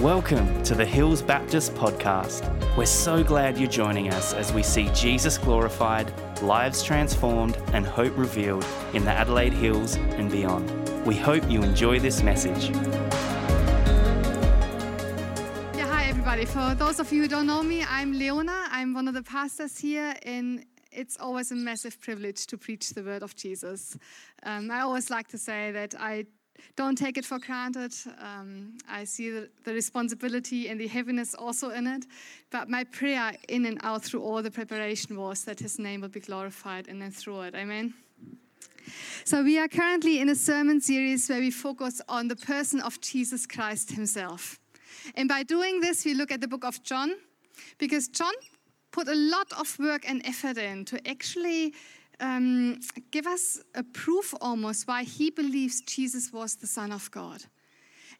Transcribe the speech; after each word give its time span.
Welcome 0.00 0.62
to 0.62 0.74
the 0.74 0.86
Hills 0.86 1.20
Baptist 1.20 1.74
Podcast. 1.74 2.42
We're 2.74 2.86
so 2.86 3.22
glad 3.22 3.58
you're 3.58 3.68
joining 3.68 4.08
us 4.08 4.32
as 4.32 4.50
we 4.50 4.62
see 4.62 4.88
Jesus 4.94 5.36
glorified, 5.36 6.10
lives 6.40 6.82
transformed, 6.82 7.58
and 7.74 7.84
hope 7.84 8.16
revealed 8.16 8.64
in 8.94 9.04
the 9.04 9.10
Adelaide 9.10 9.52
Hills 9.52 9.96
and 9.96 10.30
beyond. 10.30 10.70
We 11.04 11.16
hope 11.16 11.50
you 11.50 11.62
enjoy 11.62 11.98
this 12.00 12.22
message. 12.22 12.70
Yeah, 15.76 15.86
hi 15.86 16.06
everybody. 16.06 16.46
For 16.46 16.74
those 16.76 16.98
of 16.98 17.12
you 17.12 17.20
who 17.20 17.28
don't 17.28 17.46
know 17.46 17.62
me, 17.62 17.84
I'm 17.86 18.18
Leona. 18.18 18.68
I'm 18.70 18.94
one 18.94 19.06
of 19.06 19.12
the 19.12 19.22
pastors 19.22 19.76
here, 19.76 20.14
and 20.22 20.64
it's 20.90 21.18
always 21.20 21.52
a 21.52 21.56
massive 21.56 22.00
privilege 22.00 22.46
to 22.46 22.56
preach 22.56 22.88
the 22.94 23.02
word 23.02 23.22
of 23.22 23.36
Jesus. 23.36 23.98
Um, 24.44 24.70
I 24.70 24.80
always 24.80 25.10
like 25.10 25.28
to 25.28 25.36
say 25.36 25.72
that 25.72 25.94
I 26.00 26.24
don't 26.76 26.96
take 26.96 27.18
it 27.18 27.24
for 27.24 27.38
granted. 27.38 27.92
Um, 28.20 28.78
I 28.88 29.04
see 29.04 29.30
the, 29.30 29.48
the, 29.64 29.74
responsibility 29.74 30.68
and 30.68 30.80
the 30.80 30.86
heaviness 30.86 31.34
also 31.34 31.70
in 31.70 31.86
it. 31.86 32.06
But 32.50 32.68
my 32.68 32.84
prayer 32.84 33.32
in 33.48 33.66
and 33.66 33.78
out 33.82 34.04
through 34.04 34.22
all 34.22 34.42
the 34.42 34.50
preparation 34.50 35.16
was 35.16 35.44
that 35.44 35.60
His 35.60 35.78
name 35.78 36.00
will 36.00 36.08
be 36.08 36.20
glorified 36.20 36.88
in 36.88 37.02
and 37.02 37.14
through 37.14 37.42
it. 37.42 37.54
Amen. 37.54 37.94
So, 39.24 39.42
we 39.44 39.58
are 39.58 39.68
currently 39.68 40.20
in 40.20 40.28
a 40.28 40.34
sermon 40.34 40.80
series 40.80 41.28
where 41.28 41.40
we 41.40 41.50
focus 41.50 42.00
on 42.08 42.28
the 42.28 42.36
person 42.36 42.80
of 42.80 43.00
Jesus 43.00 43.46
Christ 43.46 43.92
Himself. 43.92 44.58
And 45.14 45.28
by 45.28 45.42
doing 45.42 45.80
this, 45.80 46.04
we 46.04 46.14
look 46.14 46.32
at 46.32 46.40
the 46.40 46.48
book 46.48 46.64
of 46.64 46.82
John, 46.82 47.14
because 47.78 48.08
John 48.08 48.32
put 48.90 49.08
a 49.08 49.14
lot 49.14 49.52
of 49.58 49.78
work 49.78 50.08
and 50.08 50.22
effort 50.24 50.58
in 50.58 50.84
to 50.86 51.08
actually 51.08 51.74
um, 52.20 52.80
give 53.10 53.26
us 53.26 53.60
a 53.74 53.82
proof 53.82 54.34
almost 54.40 54.86
why 54.86 55.04
he 55.04 55.30
believes 55.30 55.80
Jesus 55.80 56.32
was 56.32 56.56
the 56.56 56.66
Son 56.66 56.92
of 56.92 57.10
God. 57.10 57.42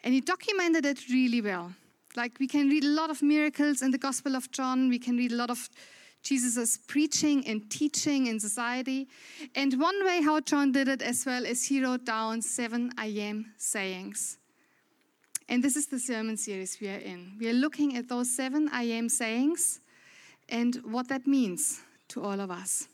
And 0.03 0.15
he 0.15 0.21
documented 0.21 0.87
it 0.87 1.09
really 1.11 1.41
well. 1.41 1.73
Like 2.17 2.39
we 2.41 2.49
can 2.49 2.69
read 2.69 2.85
a 2.85 2.89
lot 2.89 3.11
of 3.11 3.23
miracles 3.23 3.83
in 3.83 3.91
the 3.91 3.99
Gospel 3.99 4.35
of 4.35 4.51
John, 4.51 4.89
we 4.89 4.99
can 4.99 5.17
read 5.17 5.33
a 5.33 5.37
lot 5.37 5.51
of 5.51 5.69
Jesus' 6.23 6.77
preaching 6.77 7.47
and 7.47 7.71
teaching 7.71 8.27
in 8.27 8.41
society. 8.41 9.09
And 9.55 9.81
one 9.81 10.05
way 10.05 10.21
how 10.23 10.41
John 10.41 10.73
did 10.73 10.89
it 10.89 11.03
as 11.03 11.25
well 11.25 11.45
is 11.45 11.65
he 11.65 11.83
wrote 11.83 12.05
down 12.05 12.43
seven 12.43 12.93
I 12.99 13.07
am 13.07 13.53
sayings. 13.57 14.39
And 15.49 15.65
this 15.65 15.77
is 15.77 15.87
the 15.87 15.99
sermon 15.99 16.37
series 16.37 16.79
we 16.81 16.89
are 16.89 16.99
in. 16.99 17.37
We 17.41 17.49
are 17.49 17.55
looking 17.55 17.97
at 17.97 18.09
those 18.09 18.35
seven 18.35 18.69
I 18.73 18.83
am 18.83 19.09
sayings 19.09 19.81
and 20.49 20.77
what 20.85 21.09
that 21.09 21.27
means 21.27 21.81
to 22.09 22.23
all 22.23 22.41
of 22.41 22.51
us. 22.51 22.89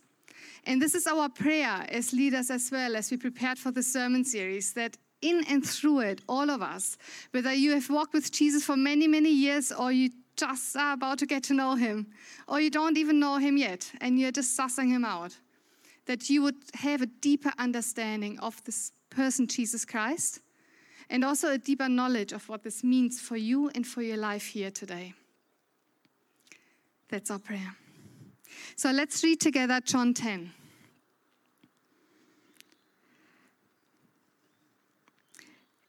And 0.67 0.83
this 0.83 0.95
is 0.97 1.07
our 1.07 1.29
prayer 1.29 1.87
as 1.89 2.13
leaders 2.13 2.51
as 2.51 2.71
well 2.71 2.97
as 2.97 3.11
we 3.11 3.17
prepared 3.17 3.59
for 3.59 3.71
the 3.71 3.83
sermon 3.83 4.25
series 4.25 4.73
that 4.73 4.97
in 5.23 5.45
and 5.49 5.65
through 5.65 6.01
it, 6.01 6.21
all 6.29 6.51
of 6.51 6.61
us, 6.61 6.99
whether 7.31 7.53
you 7.53 7.73
have 7.73 7.89
walked 7.89 8.13
with 8.13 8.33
Jesus 8.33 8.65
for 8.65 8.77
many, 8.77 9.07
many 9.07 9.31
years 9.31 9.71
or 9.73 9.93
you 9.93 10.11
just 10.37 10.77
are 10.77 10.93
about 10.93 11.19
to 11.19 11.27
get 11.27 11.43
to 11.45 11.55
know 11.55 11.77
him, 11.77 12.09
or 12.47 12.61
you 12.61 12.69
don't 12.69 12.99
even 12.99 13.19
know 13.19 13.39
him 13.39 13.57
yet 13.57 13.91
and 14.01 14.19
you're 14.19 14.33
just 14.33 14.59
sussing 14.59 14.89
him 14.89 15.05
out, 15.05 15.39
that 16.05 16.29
you 16.29 16.43
would 16.43 16.57
have 16.75 17.01
a 17.01 17.07
deeper 17.07 17.53
understanding 17.59 18.39
of 18.41 18.63
this 18.65 18.93
person, 19.09 19.47
Jesus 19.47 19.85
Christ, 19.85 20.41
and 21.09 21.25
also 21.25 21.53
a 21.53 21.59
deeper 21.59 21.89
knowledge 21.89 22.33
of 22.33 22.49
what 22.49 22.65
this 22.65 22.85
means 22.85 23.19
for 23.21 23.37
you 23.37 23.71
and 23.75 23.87
for 23.87 24.03
your 24.03 24.19
life 24.19 24.49
here 24.49 24.71
today. 24.71 25.15
That's 27.09 27.31
our 27.31 27.39
prayer. 27.39 27.77
So 28.77 28.91
let's 28.91 29.23
read 29.23 29.41
together 29.41 29.81
John 29.81 30.15
10. 30.15 30.53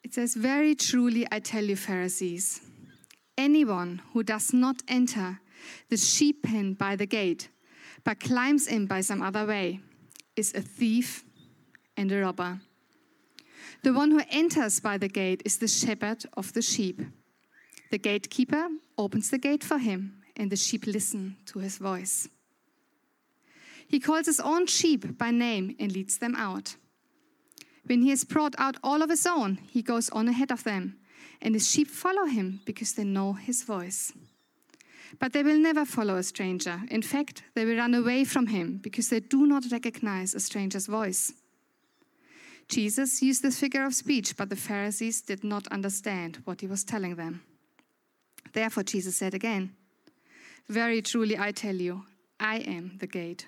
It 0.03 0.13
says, 0.13 0.35
Very 0.35 0.73
truly 0.73 1.27
I 1.31 1.39
tell 1.39 1.63
you, 1.63 1.75
Pharisees, 1.75 2.61
anyone 3.37 4.01
who 4.13 4.23
does 4.23 4.53
not 4.53 4.81
enter 4.87 5.39
the 5.89 5.97
sheep 5.97 6.43
pen 6.43 6.73
by 6.73 6.95
the 6.95 7.05
gate, 7.05 7.49
but 8.03 8.21
climbs 8.21 8.67
in 8.67 8.85
by 8.85 9.01
some 9.01 9.21
other 9.21 9.45
way, 9.45 9.81
is 10.37 10.53
a 10.53 10.61
thief 10.61 11.25
and 11.97 12.09
a 12.11 12.21
robber. 12.21 12.61
The 13.83 13.93
one 13.93 14.11
who 14.11 14.21
enters 14.29 14.79
by 14.79 14.97
the 14.97 15.09
gate 15.09 15.41
is 15.43 15.57
the 15.57 15.67
shepherd 15.67 16.23
of 16.37 16.53
the 16.53 16.61
sheep. 16.61 17.01
The 17.91 17.97
gatekeeper 17.97 18.69
opens 18.97 19.29
the 19.29 19.37
gate 19.37 19.63
for 19.63 19.77
him, 19.77 20.23
and 20.35 20.51
the 20.51 20.55
sheep 20.55 20.85
listen 20.87 21.37
to 21.47 21.59
his 21.59 21.77
voice. 21.77 22.29
He 23.87 23.99
calls 23.99 24.25
his 24.25 24.39
own 24.39 24.67
sheep 24.67 25.17
by 25.17 25.31
name 25.31 25.75
and 25.79 25.91
leads 25.91 26.17
them 26.17 26.35
out. 26.35 26.75
When 27.85 28.01
he 28.01 28.09
has 28.09 28.25
brought 28.25 28.55
out 28.57 28.75
all 28.83 29.01
of 29.01 29.09
his 29.09 29.25
own, 29.25 29.59
he 29.71 29.81
goes 29.81 30.09
on 30.09 30.27
ahead 30.27 30.51
of 30.51 30.65
them, 30.65 30.97
and 31.41 31.55
his 31.55 31.69
sheep 31.69 31.87
follow 31.87 32.25
him 32.25 32.59
because 32.65 32.93
they 32.93 33.05
know 33.05 33.33
his 33.33 33.63
voice. 33.63 34.11
But 35.19 35.31
they 35.31 35.41
will 35.41 35.57
never 35.57 35.85
follow 35.85 36.17
a 36.17 36.23
stranger. 36.23 36.81
In 36.91 37.01
fact, 37.01 37.43
they 37.55 37.63
will 37.63 37.77
run 37.77 37.93
away 37.93 38.25
from 38.25 38.47
him 38.47 38.79
because 38.83 39.07
they 39.07 39.21
do 39.21 39.47
not 39.47 39.63
recognize 39.71 40.35
a 40.35 40.41
stranger's 40.41 40.87
voice. 40.87 41.31
Jesus 42.67 43.21
used 43.21 43.41
this 43.41 43.57
figure 43.57 43.85
of 43.85 43.95
speech, 43.95 44.35
but 44.35 44.49
the 44.49 44.57
Pharisees 44.57 45.21
did 45.21 45.45
not 45.45 45.67
understand 45.67 46.41
what 46.43 46.59
he 46.59 46.67
was 46.67 46.83
telling 46.83 47.15
them. 47.15 47.41
Therefore, 48.51 48.83
Jesus 48.83 49.15
said 49.15 49.33
again, 49.33 49.73
Very 50.67 51.01
truly 51.01 51.37
I 51.37 51.53
tell 51.53 51.75
you, 51.75 52.03
I 52.37 52.57
am 52.57 52.97
the 52.99 53.07
gate 53.07 53.47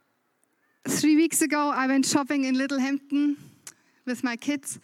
three 0.87 1.15
weeks 1.15 1.41
ago, 1.41 1.69
I 1.69 1.87
went 1.87 2.05
shopping 2.05 2.45
in 2.45 2.55
Littlehampton 2.55 3.37
with 4.05 4.23
my 4.23 4.35
kids 4.35 4.79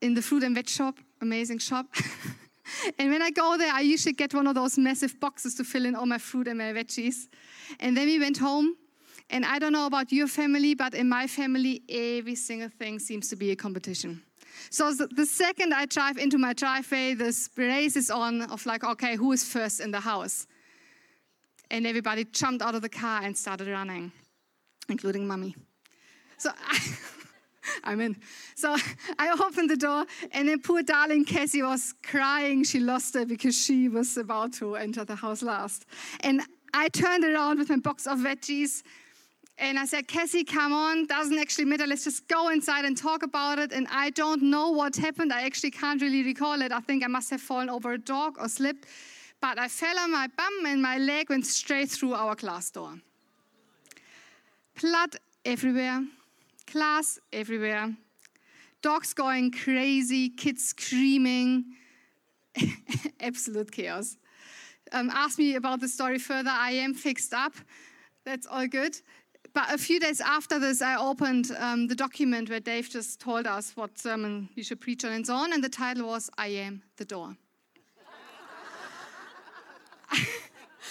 in 0.00 0.14
the 0.14 0.22
fruit 0.22 0.42
and 0.42 0.54
veg 0.54 0.68
shop, 0.68 0.98
amazing 1.20 1.58
shop. 1.58 1.86
and 2.98 3.10
when 3.10 3.22
I 3.22 3.30
go 3.30 3.56
there, 3.56 3.72
I 3.72 3.80
usually 3.80 4.12
get 4.12 4.34
one 4.34 4.46
of 4.46 4.54
those 4.54 4.76
massive 4.78 5.18
boxes 5.20 5.54
to 5.56 5.64
fill 5.64 5.86
in 5.86 5.94
all 5.94 6.06
my 6.06 6.18
fruit 6.18 6.48
and 6.48 6.58
my 6.58 6.72
veggies. 6.72 7.28
And 7.80 7.96
then 7.96 8.06
we 8.06 8.18
went 8.18 8.38
home. 8.38 8.76
And 9.30 9.46
I 9.46 9.58
don't 9.58 9.72
know 9.72 9.86
about 9.86 10.12
your 10.12 10.26
family, 10.26 10.74
but 10.74 10.92
in 10.92 11.08
my 11.08 11.26
family, 11.26 11.82
every 11.88 12.34
single 12.34 12.68
thing 12.68 12.98
seems 12.98 13.28
to 13.30 13.36
be 13.36 13.50
a 13.50 13.56
competition. 13.56 14.22
So 14.68 14.92
the 14.92 15.24
second 15.24 15.72
I 15.72 15.86
drive 15.86 16.18
into 16.18 16.36
my 16.36 16.52
driveway, 16.52 17.14
this 17.14 17.48
race 17.56 17.96
is 17.96 18.10
on 18.10 18.42
of 18.42 18.66
like, 18.66 18.84
okay, 18.84 19.16
who 19.16 19.32
is 19.32 19.42
first 19.42 19.80
in 19.80 19.90
the 19.90 20.00
house? 20.00 20.46
And 21.70 21.86
everybody 21.86 22.24
jumped 22.24 22.62
out 22.62 22.74
of 22.74 22.82
the 22.82 22.90
car 22.90 23.22
and 23.22 23.36
started 23.36 23.68
running 23.68 24.12
including 24.92 25.26
mommy. 25.26 25.56
So 26.38 26.50
I, 26.56 26.78
I'm 27.84 28.00
in. 28.00 28.16
So 28.54 28.76
I 29.18 29.30
opened 29.46 29.70
the 29.70 29.76
door, 29.76 30.04
and 30.32 30.48
then 30.48 30.60
poor 30.60 30.82
darling 30.82 31.24
Cassie 31.24 31.62
was 31.62 31.94
crying. 32.02 32.64
She 32.64 32.78
lost 32.78 33.16
it 33.16 33.28
because 33.28 33.56
she 33.56 33.88
was 33.88 34.16
about 34.16 34.52
to 34.54 34.76
enter 34.76 35.04
the 35.04 35.16
house 35.16 35.42
last. 35.42 35.86
And 36.20 36.42
I 36.74 36.88
turned 36.88 37.24
around 37.24 37.58
with 37.58 37.70
my 37.70 37.76
box 37.76 38.06
of 38.06 38.18
veggies, 38.18 38.82
and 39.58 39.78
I 39.78 39.84
said, 39.84 40.08
Cassie, 40.08 40.44
come 40.44 40.72
on, 40.72 41.06
doesn't 41.06 41.38
actually 41.38 41.66
matter. 41.66 41.86
Let's 41.86 42.04
just 42.04 42.26
go 42.26 42.48
inside 42.48 42.84
and 42.84 42.96
talk 42.96 43.22
about 43.22 43.58
it. 43.58 43.72
And 43.72 43.86
I 43.90 44.10
don't 44.10 44.42
know 44.42 44.70
what 44.70 44.96
happened. 44.96 45.32
I 45.32 45.42
actually 45.42 45.70
can't 45.70 46.00
really 46.00 46.22
recall 46.24 46.62
it. 46.62 46.72
I 46.72 46.80
think 46.80 47.04
I 47.04 47.06
must 47.08 47.30
have 47.30 47.40
fallen 47.40 47.68
over 47.68 47.92
a 47.92 47.98
dog 47.98 48.38
or 48.40 48.48
slipped. 48.48 48.86
But 49.40 49.58
I 49.58 49.68
fell 49.68 49.98
on 49.98 50.10
my 50.10 50.28
bum, 50.36 50.66
and 50.66 50.80
my 50.80 50.98
leg 50.98 51.30
went 51.30 51.46
straight 51.46 51.90
through 51.90 52.14
our 52.14 52.34
glass 52.34 52.70
door 52.70 52.94
blood 54.80 55.16
everywhere, 55.44 56.04
glass 56.70 57.18
everywhere, 57.32 57.94
dogs 58.82 59.14
going 59.14 59.50
crazy, 59.50 60.28
kids 60.28 60.64
screaming, 60.64 61.64
absolute 63.20 63.70
chaos. 63.70 64.16
Um, 64.92 65.10
ask 65.10 65.38
me 65.38 65.54
about 65.54 65.80
the 65.80 65.88
story 65.88 66.18
further. 66.18 66.50
I 66.52 66.72
am 66.72 66.92
fixed 66.94 67.32
up. 67.32 67.54
That's 68.24 68.46
all 68.46 68.66
good. 68.66 68.96
But 69.54 69.72
a 69.72 69.78
few 69.78 70.00
days 70.00 70.20
after 70.20 70.58
this, 70.58 70.80
I 70.80 70.96
opened 70.96 71.50
um, 71.58 71.86
the 71.86 71.94
document 71.94 72.48
where 72.48 72.60
Dave 72.60 72.88
just 72.88 73.20
told 73.20 73.46
us 73.46 73.76
what 73.76 73.98
sermon 73.98 74.48
we 74.56 74.62
should 74.62 74.80
preach 74.80 75.04
on 75.04 75.12
and 75.12 75.26
so 75.26 75.34
on, 75.34 75.52
and 75.52 75.62
the 75.62 75.68
title 75.68 76.06
was 76.06 76.30
I 76.38 76.48
Am 76.48 76.82
the 76.96 77.04
Door. 77.04 77.36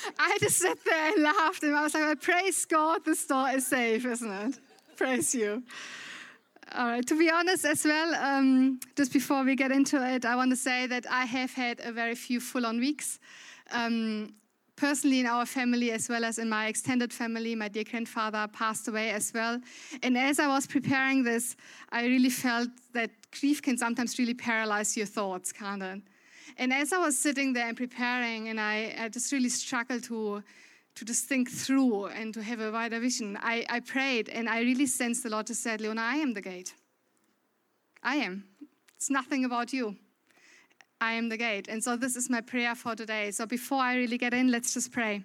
I 0.20 0.38
just 0.40 0.58
sat 0.58 0.78
there 0.86 1.14
and 1.14 1.24
laughed, 1.24 1.64
and 1.64 1.76
I 1.76 1.84
was 1.84 1.94
like, 1.94 2.22
praise 2.22 2.66
God, 2.66 3.06
the 3.06 3.16
store 3.16 3.50
is 3.50 3.68
safe, 3.68 4.06
isn't 4.06 4.32
it? 4.32 4.60
Praise 4.98 5.34
you. 5.34 5.64
All 6.74 6.88
right, 6.88 7.06
to 7.06 7.18
be 7.18 7.30
honest 7.30 7.66
as 7.66 7.84
well, 7.84 8.16
um, 8.16 8.80
just 8.96 9.12
before 9.12 9.44
we 9.44 9.56
get 9.56 9.72
into 9.72 9.98
it, 10.08 10.26
I 10.26 10.36
want 10.36 10.52
to 10.52 10.56
say 10.56 10.88
that 10.88 11.06
I 11.10 11.26
have 11.26 11.52
had 11.54 11.82
a 11.84 11.92
very 11.92 12.16
few 12.16 12.40
full 12.40 12.66
on 12.66 12.80
weeks. 12.80 13.20
Um, 13.72 14.36
personally 14.82 15.20
in 15.20 15.28
our 15.28 15.46
family 15.46 15.92
as 15.92 16.10
well 16.10 16.26
as 16.26 16.40
in 16.40 16.50
my 16.50 16.66
extended 16.66 17.14
family. 17.14 17.54
My 17.54 17.68
dear 17.68 17.84
grandfather 17.84 18.48
passed 18.52 18.88
away 18.88 19.12
as 19.12 19.32
well. 19.32 19.62
And 20.02 20.18
as 20.18 20.40
I 20.40 20.48
was 20.48 20.66
preparing 20.66 21.24
this, 21.24 21.56
I 21.92 22.06
really 22.06 22.32
felt 22.32 22.70
that 22.94 23.12
grief 23.40 23.62
can 23.62 23.78
sometimes 23.78 24.18
really 24.18 24.34
paralyze 24.34 24.98
your 24.98 25.06
thoughts, 25.06 25.52
can't 25.52 25.84
it? 25.84 26.02
And 26.58 26.74
as 26.74 26.94
I 26.94 26.98
was 26.98 27.18
sitting 27.18 27.54
there 27.54 27.68
and 27.68 27.78
preparing, 27.78 28.50
and 28.50 28.60
I, 28.60 28.96
I 29.00 29.10
just 29.10 29.32
really 29.32 29.50
struggled 29.50 30.04
to, 30.04 30.44
to 30.96 31.06
just 31.06 31.26
think 31.26 31.50
through 31.50 32.08
and 32.08 32.34
to 32.34 32.44
have 32.44 32.60
a 32.60 32.72
wider 32.72 33.00
vision, 33.00 33.38
I, 33.42 33.66
I 33.70 33.80
prayed 33.80 34.30
and 34.30 34.50
I 34.50 34.62
really 34.62 34.86
sensed 34.86 35.24
the 35.24 35.30
Lord 35.30 35.48
to 35.48 35.56
say, 35.56 35.78
Leona, 35.78 36.02
I 36.02 36.16
am 36.16 36.34
the 36.34 36.42
gate. 36.42 36.74
I 38.04 38.16
am. 38.18 38.46
It's 38.96 39.10
nothing 39.10 39.46
about 39.46 39.74
you. 39.74 39.96
I 41.00 41.14
am 41.14 41.30
the 41.30 41.38
gate. 41.38 41.68
And 41.68 41.84
so 41.84 41.98
this 41.98 42.16
is 42.16 42.30
my 42.30 42.42
prayer 42.42 42.76
for 42.76 42.96
today. 42.96 43.32
So 43.32 43.46
before 43.46 43.82
I 43.82 43.96
really 43.96 44.20
get 44.20 44.34
in, 44.34 44.52
let's 44.52 44.74
just 44.74 44.92
pray. 44.92 45.24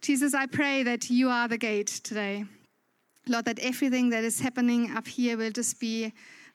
Jesus, 0.00 0.34
I 0.34 0.46
pray 0.46 0.82
that 0.82 1.08
you 1.10 1.28
are 1.28 1.46
the 1.48 1.58
gate 1.58 1.86
today. 1.86 2.44
Lord, 3.28 3.44
that 3.46 3.58
everything 3.60 4.10
that 4.10 4.24
is 4.24 4.40
happening 4.40 4.90
up 4.96 5.06
here 5.06 5.36
will 5.36 5.50
just 5.50 5.80
be, 5.80 6.12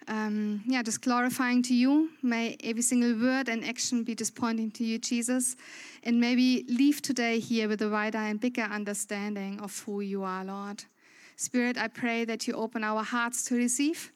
um, 0.07 0.63
yeah, 0.65 0.81
just 0.83 1.01
glorifying 1.01 1.61
to 1.63 1.73
you. 1.73 2.11
May 2.21 2.57
every 2.63 2.81
single 2.81 3.13
word 3.19 3.49
and 3.49 3.63
action 3.63 4.03
be 4.03 4.15
just 4.15 4.35
pointing 4.35 4.71
to 4.71 4.83
you, 4.83 4.97
Jesus. 4.97 5.55
And 6.03 6.19
maybe 6.19 6.65
leave 6.67 7.01
today 7.01 7.39
here 7.39 7.67
with 7.67 7.81
a 7.81 7.89
wider 7.89 8.17
and 8.17 8.39
bigger 8.39 8.63
understanding 8.63 9.59
of 9.59 9.77
who 9.79 10.01
you 10.01 10.23
are, 10.23 10.43
Lord. 10.43 10.83
Spirit, 11.35 11.77
I 11.77 11.87
pray 11.87 12.25
that 12.25 12.47
you 12.47 12.53
open 12.53 12.83
our 12.83 13.03
hearts 13.03 13.43
to 13.45 13.55
receive. 13.55 14.11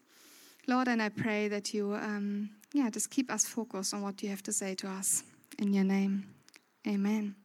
Lord, 0.68 0.88
and 0.88 1.02
I 1.02 1.10
pray 1.10 1.48
that 1.48 1.74
you 1.74 1.94
um, 1.94 2.50
yeah, 2.74 2.90
just 2.90 3.10
keep 3.10 3.31
us 3.31 3.46
focused 3.46 3.94
on 3.94 4.02
what 4.02 4.22
you 4.22 4.30
have 4.30 4.44
to 4.44 4.52
say 4.52 4.76
to 4.76 4.88
us. 4.88 5.24
In 5.60 5.74
your 5.74 5.86
name, 5.86 6.26
amen. 6.86 7.36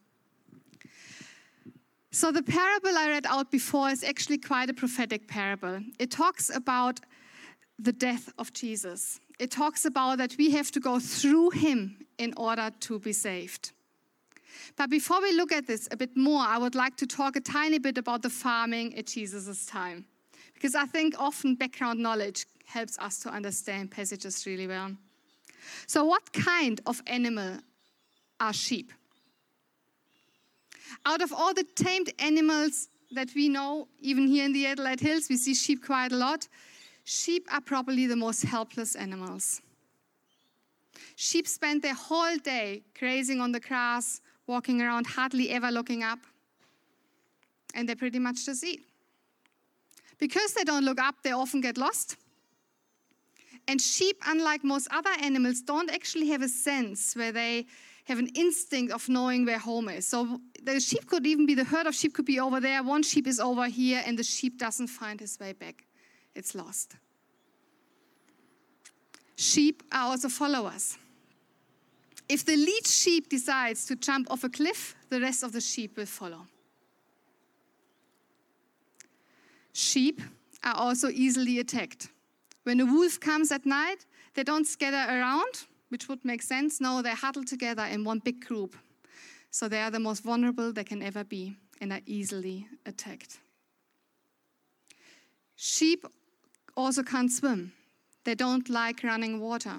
So, 2.11 2.33
the 2.33 2.43
parable 2.43 2.99
I 2.99 3.09
read 3.09 3.27
out 3.27 3.53
before 3.53 3.89
is 3.91 4.03
actually 4.03 4.39
quite 4.39 4.69
a 4.69 4.75
prophetic 4.75 5.29
parable. 5.29 5.81
It 6.01 6.11
talks 6.11 6.51
about 6.53 6.99
the 7.83 7.93
death 7.93 8.33
of 8.39 8.53
Jesus, 8.53 9.21
it 9.39 9.51
talks 9.51 9.85
about 9.85 10.19
that 10.19 10.37
we 10.37 10.51
have 10.51 10.71
to 10.73 10.81
go 10.81 10.99
through 10.99 11.51
him 11.51 12.05
in 12.19 12.35
order 12.37 12.71
to 12.81 12.99
be 12.99 13.13
saved. 13.13 13.73
But 14.77 14.91
before 14.91 15.23
we 15.23 15.33
look 15.33 15.53
at 15.53 15.67
this 15.67 15.89
a 15.91 15.97
bit 15.97 16.17
more, 16.17 16.43
I 16.43 16.59
would 16.59 16.75
like 16.75 16.97
to 16.97 17.07
talk 17.07 17.37
a 17.37 17.41
tiny 17.41 17.79
bit 17.79 17.99
about 17.99 18.23
the 18.23 18.31
farming 18.31 18.97
at 18.97 19.07
Jesus' 19.07 19.67
time. 19.67 20.05
Because 20.55 20.75
I 20.75 20.85
think 20.85 21.15
often 21.19 21.55
background 21.55 22.01
knowledge 22.01 22.45
helps 22.67 22.99
us 22.99 23.19
to 23.21 23.31
understand 23.31 23.91
passages 23.91 24.45
really 24.47 24.67
well. 24.67 24.93
So, 25.87 26.05
what 26.05 26.33
kind 26.33 26.81
of 26.87 27.03
animal 27.07 27.59
are 28.39 28.53
sheep? 28.53 28.93
Out 31.07 31.23
of 31.23 31.33
all 31.33 31.55
the 31.55 31.65
tamed 31.75 32.13
animals 32.19 32.89
that 33.13 33.29
we 33.35 33.49
know, 33.49 33.89
even 34.01 34.27
here 34.27 34.45
in 34.45 34.53
the 34.53 34.67
Adelaide 34.67 35.01
Hills, 35.01 35.29
we 35.29 35.37
see 35.37 35.55
sheep 35.55 35.85
quite 35.85 36.13
a 36.13 36.17
lot. 36.17 36.47
Sheep 37.11 37.47
are 37.51 37.61
probably 37.61 38.07
the 38.07 38.15
most 38.15 38.43
helpless 38.43 38.95
animals. 38.95 39.61
Sheep 41.17 41.49
spend 41.49 41.83
their 41.83 41.95
whole 41.95 42.37
day 42.37 42.83
grazing 42.99 43.41
on 43.41 43.53
the 43.53 43.61
grass, 43.61 44.21
walking 44.47 44.81
around, 44.81 45.07
hardly 45.07 45.51
ever 45.51 45.71
looking 45.71 46.03
up, 46.03 46.21
and 47.75 47.89
they 47.89 47.95
pretty 47.95 48.19
much 48.19 48.47
just 48.47 48.63
eat. 48.63 48.83
Because 50.19 50.53
they 50.55 50.65
don't 50.65 50.85
look 50.85 51.01
up, 51.01 51.17
they 51.23 51.33
often 51.33 51.61
get 51.61 51.77
lost 51.77 52.17
and 53.71 53.81
sheep, 53.81 54.21
unlike 54.27 54.65
most 54.65 54.89
other 54.91 55.15
animals, 55.23 55.63
don't 55.63 55.91
actually 55.91 56.29
have 56.29 56.43
a 56.43 56.49
sense 56.49 57.15
where 57.15 57.31
they 57.31 57.67
have 58.05 58.19
an 58.19 58.29
instinct 58.35 58.93
of 58.93 59.09
knowing 59.09 59.45
where 59.47 59.59
home 59.59 59.89
is. 59.89 60.07
So 60.09 60.41
the 60.63 60.81
sheep 60.81 61.07
could 61.07 61.25
even 61.25 61.47
be, 61.47 61.55
the 61.55 61.65
herd 61.65 61.87
of 61.87 61.95
sheep 61.95 62.15
could 62.15 62.25
be 62.25 62.41
over 62.41 62.59
there, 62.59 62.83
one 62.83 63.05
sheep 63.05 63.29
is 63.29 63.39
over 63.39 63.67
here, 63.67 64.03
and 64.05 64.19
the 64.19 64.25
sheep 64.25 64.59
doesn't 64.59 64.89
find 64.89 65.21
his 65.21 65.39
way 65.39 65.53
back. 65.53 65.85
It's 66.35 66.55
lost. 66.55 66.97
Sheep 69.37 69.83
are 69.91 70.11
also 70.11 70.29
followers. 70.29 70.99
If 72.29 72.45
the 72.45 72.57
lead 72.57 72.87
sheep 72.87 73.29
decides 73.29 73.87
to 73.87 73.97
jump 73.97 74.31
off 74.31 74.45
a 74.45 74.49
cliff, 74.49 74.95
the 75.09 75.21
rest 75.21 75.43
of 75.43 75.53
the 75.53 75.61
sheep 75.61 75.97
will 75.97 76.07
follow. 76.07 76.47
Sheep 79.73 80.21
are 80.63 80.77
also 80.77 81.09
easily 81.09 81.59
attacked. 81.59 82.09
When 82.65 82.81
a 82.81 82.87
wolf 82.87 83.19
comes 83.19 83.51
at 83.51 83.67
night, 83.67 84.05
they 84.35 84.45
don't 84.45 84.67
scatter 84.67 85.11
around, 85.11 85.67
which 85.89 86.09
would 86.09 86.25
make 86.25 86.43
sense. 86.43 86.81
No, 86.81 87.03
they 87.03 87.11
huddle 87.11 87.45
together 87.45 87.85
in 87.85 88.05
one 88.05 88.21
big 88.21 88.45
group. 88.47 88.77
So 89.51 89.69
they 89.69 89.81
are 89.81 89.91
the 89.91 89.99
most 89.99 90.23
vulnerable 90.23 90.73
they 90.73 90.85
can 90.85 91.03
ever 91.03 91.25
be 91.25 91.57
and 91.81 91.93
are 91.93 92.03
easily 92.07 92.69
attacked. 92.87 93.39
Sheep 95.57 96.07
also 96.81 97.03
can't 97.03 97.31
swim, 97.31 97.73
they 98.25 98.35
don't 98.35 98.69
like 98.69 99.03
running 99.03 99.41
water. 99.41 99.79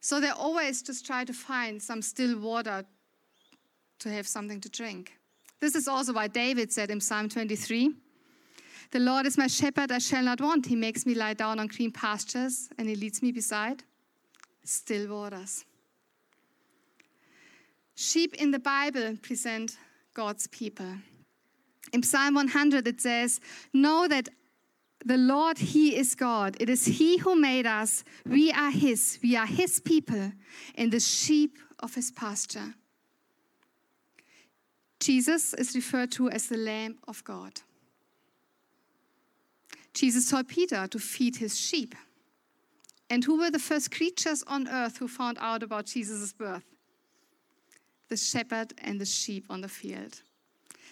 So 0.00 0.20
they 0.20 0.30
always 0.30 0.82
just 0.82 1.06
try 1.06 1.24
to 1.24 1.32
find 1.32 1.80
some 1.80 2.02
still 2.02 2.38
water 2.38 2.84
to 4.00 4.08
have 4.08 4.26
something 4.26 4.60
to 4.60 4.68
drink. 4.68 5.12
This 5.60 5.76
is 5.76 5.86
also 5.86 6.12
why 6.12 6.26
David 6.26 6.72
said 6.72 6.90
in 6.90 7.00
Psalm 7.00 7.28
23 7.28 7.94
the 8.92 9.00
Lord 9.00 9.24
is 9.24 9.38
my 9.38 9.46
shepherd, 9.46 9.90
I 9.90 9.98
shall 9.98 10.22
not 10.22 10.38
want. 10.42 10.66
He 10.66 10.76
makes 10.76 11.06
me 11.06 11.14
lie 11.14 11.32
down 11.32 11.58
on 11.58 11.66
green 11.66 11.90
pastures, 11.90 12.68
and 12.76 12.86
he 12.86 12.94
leads 12.94 13.22
me 13.22 13.32
beside 13.32 13.82
still 14.64 15.08
waters. 15.08 15.64
Sheep 17.94 18.34
in 18.34 18.50
the 18.50 18.58
Bible 18.58 19.16
present 19.22 19.78
God's 20.12 20.46
people. 20.48 20.94
In 21.94 22.02
Psalm 22.02 22.34
100, 22.34 22.86
it 22.86 23.00
says, 23.00 23.40
Know 23.72 24.06
that 24.08 24.28
the 25.04 25.16
Lord, 25.16 25.58
He 25.58 25.96
is 25.96 26.14
God. 26.14 26.56
It 26.60 26.68
is 26.68 26.84
He 26.84 27.18
who 27.18 27.34
made 27.34 27.66
us. 27.66 28.04
We 28.24 28.52
are 28.52 28.70
His. 28.70 29.18
We 29.22 29.36
are 29.36 29.46
His 29.46 29.80
people 29.80 30.32
and 30.74 30.92
the 30.92 31.00
sheep 31.00 31.58
of 31.80 31.94
His 31.94 32.10
pasture. 32.10 32.74
Jesus 35.00 35.52
is 35.54 35.74
referred 35.74 36.12
to 36.12 36.30
as 36.30 36.46
the 36.46 36.56
Lamb 36.56 36.98
of 37.08 37.24
God. 37.24 37.60
Jesus 39.94 40.30
told 40.30 40.48
Peter 40.48 40.86
to 40.86 40.98
feed 40.98 41.36
his 41.36 41.58
sheep. 41.58 41.94
And 43.10 43.24
who 43.24 43.38
were 43.38 43.50
the 43.50 43.58
first 43.58 43.90
creatures 43.90 44.42
on 44.46 44.68
earth 44.68 44.98
who 44.98 45.08
found 45.08 45.38
out 45.40 45.62
about 45.62 45.86
Jesus' 45.86 46.32
birth? 46.32 46.64
The 48.08 48.16
shepherd 48.16 48.72
and 48.78 49.00
the 49.00 49.04
sheep 49.04 49.44
on 49.50 49.60
the 49.60 49.68
field. 49.68 50.22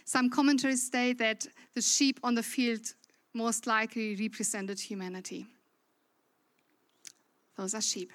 Some 0.05 0.29
commentaries 0.29 0.87
state 0.87 1.19
that 1.19 1.47
the 1.75 1.81
sheep 1.81 2.19
on 2.23 2.35
the 2.35 2.43
field 2.43 2.95
most 3.33 3.67
likely 3.67 4.17
represented 4.17 4.81
humanity. 4.81 5.47
Those 7.57 7.75
are 7.75 7.81
sheep. 7.81 8.11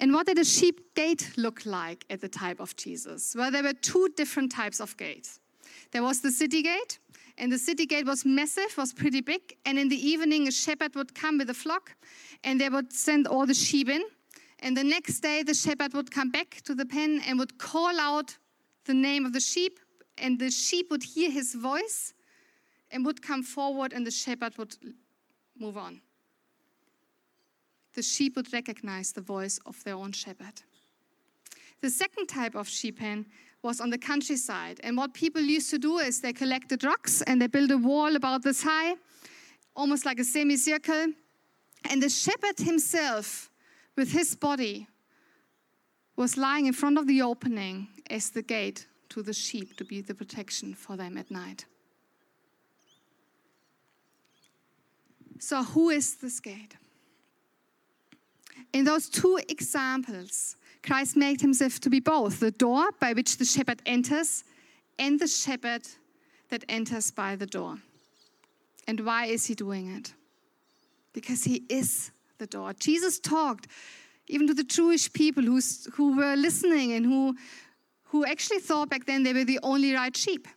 And 0.00 0.12
what 0.12 0.26
did 0.26 0.38
a 0.38 0.44
sheep 0.44 0.94
gate 0.94 1.32
look 1.36 1.66
like 1.66 2.04
at 2.08 2.20
the 2.20 2.28
time 2.28 2.56
of 2.58 2.74
Jesus? 2.76 3.34
Well, 3.36 3.50
there 3.50 3.62
were 3.62 3.74
two 3.74 4.08
different 4.16 4.50
types 4.50 4.80
of 4.80 4.96
gates. 4.96 5.40
There 5.90 6.02
was 6.02 6.20
the 6.20 6.30
city 6.30 6.62
gate, 6.62 6.98
and 7.36 7.52
the 7.52 7.58
city 7.58 7.86
gate 7.86 8.06
was 8.06 8.24
massive, 8.24 8.76
was 8.76 8.92
pretty 8.92 9.20
big. 9.20 9.56
And 9.64 9.78
in 9.78 9.88
the 9.88 10.08
evening, 10.08 10.48
a 10.48 10.50
shepherd 10.50 10.94
would 10.96 11.14
come 11.14 11.38
with 11.38 11.50
a 11.50 11.54
flock 11.54 11.94
and 12.44 12.60
they 12.60 12.68
would 12.68 12.92
send 12.92 13.26
all 13.26 13.46
the 13.46 13.54
sheep 13.54 13.88
in. 13.88 14.02
And 14.60 14.76
the 14.76 14.84
next 14.84 15.20
day, 15.20 15.42
the 15.44 15.54
shepherd 15.54 15.94
would 15.94 16.10
come 16.10 16.30
back 16.30 16.60
to 16.64 16.74
the 16.74 16.84
pen 16.84 17.22
and 17.26 17.38
would 17.38 17.58
call 17.58 17.98
out 18.00 18.36
the 18.86 18.94
name 18.94 19.24
of 19.24 19.32
the 19.32 19.40
sheep. 19.40 19.78
And 20.16 20.38
the 20.38 20.50
sheep 20.50 20.90
would 20.90 21.04
hear 21.04 21.30
his 21.30 21.54
voice 21.54 22.12
and 22.90 23.04
would 23.04 23.22
come 23.22 23.42
forward, 23.42 23.92
and 23.92 24.06
the 24.06 24.10
shepherd 24.10 24.56
would 24.58 24.76
move 25.58 25.76
on. 25.76 26.00
The 27.94 28.02
sheep 28.02 28.36
would 28.36 28.52
recognize 28.52 29.12
the 29.12 29.20
voice 29.20 29.58
of 29.66 29.82
their 29.84 29.94
own 29.94 30.12
shepherd. 30.12 30.62
The 31.80 31.90
second 31.90 32.26
type 32.26 32.54
of 32.54 32.68
sheep 32.68 32.98
pen 32.98 33.26
was 33.62 33.80
on 33.80 33.90
the 33.90 33.98
countryside. 33.98 34.80
And 34.82 34.96
what 34.96 35.14
people 35.14 35.42
used 35.42 35.70
to 35.70 35.78
do 35.78 35.98
is 35.98 36.20
they 36.20 36.32
collected 36.32 36.84
rocks 36.84 37.22
and 37.22 37.40
they 37.40 37.46
built 37.46 37.70
a 37.70 37.78
wall 37.78 38.16
about 38.16 38.42
this 38.42 38.62
high, 38.62 38.94
almost 39.74 40.04
like 40.04 40.18
a 40.18 40.24
semicircle. 40.24 41.12
And 41.90 42.02
the 42.02 42.08
shepherd 42.08 42.58
himself, 42.58 43.50
with 43.96 44.12
his 44.12 44.34
body, 44.34 44.88
was 46.16 46.36
lying 46.36 46.66
in 46.66 46.72
front 46.72 46.98
of 46.98 47.06
the 47.06 47.22
opening 47.22 47.88
as 48.10 48.30
the 48.30 48.42
gate 48.42 48.86
to 49.10 49.22
the 49.22 49.32
sheep 49.32 49.76
to 49.76 49.84
be 49.84 50.00
the 50.00 50.14
protection 50.14 50.74
for 50.74 50.96
them 50.96 51.16
at 51.16 51.30
night. 51.30 51.64
So, 55.40 55.62
who 55.62 55.90
is 55.90 56.16
this 56.16 56.40
gate? 56.40 56.76
In 58.72 58.84
those 58.84 59.08
two 59.08 59.40
examples, 59.48 60.56
Christ 60.82 61.16
made 61.16 61.40
himself 61.40 61.80
to 61.80 61.90
be 61.90 62.00
both 62.00 62.40
the 62.40 62.50
door 62.50 62.90
by 63.00 63.12
which 63.12 63.38
the 63.38 63.44
shepherd 63.44 63.82
enters 63.86 64.44
and 64.98 65.18
the 65.18 65.26
shepherd 65.26 65.82
that 66.50 66.64
enters 66.68 67.10
by 67.10 67.36
the 67.36 67.46
door. 67.46 67.78
And 68.86 69.00
why 69.00 69.26
is 69.26 69.46
he 69.46 69.54
doing 69.54 69.94
it? 69.94 70.14
Because 71.12 71.44
he 71.44 71.64
is 71.68 72.10
the 72.38 72.46
door. 72.46 72.72
Jesus 72.72 73.18
talked 73.18 73.66
even 74.28 74.46
to 74.46 74.54
the 74.54 74.64
Jewish 74.64 75.12
people 75.12 75.42
who, 75.42 75.60
who 75.94 76.16
were 76.16 76.36
listening 76.36 76.92
and 76.92 77.04
who, 77.04 77.36
who 78.04 78.24
actually 78.24 78.60
thought 78.60 78.90
back 78.90 79.06
then 79.06 79.22
they 79.22 79.32
were 79.32 79.44
the 79.44 79.58
only 79.62 79.94
right 79.94 80.16
sheep. 80.16 80.48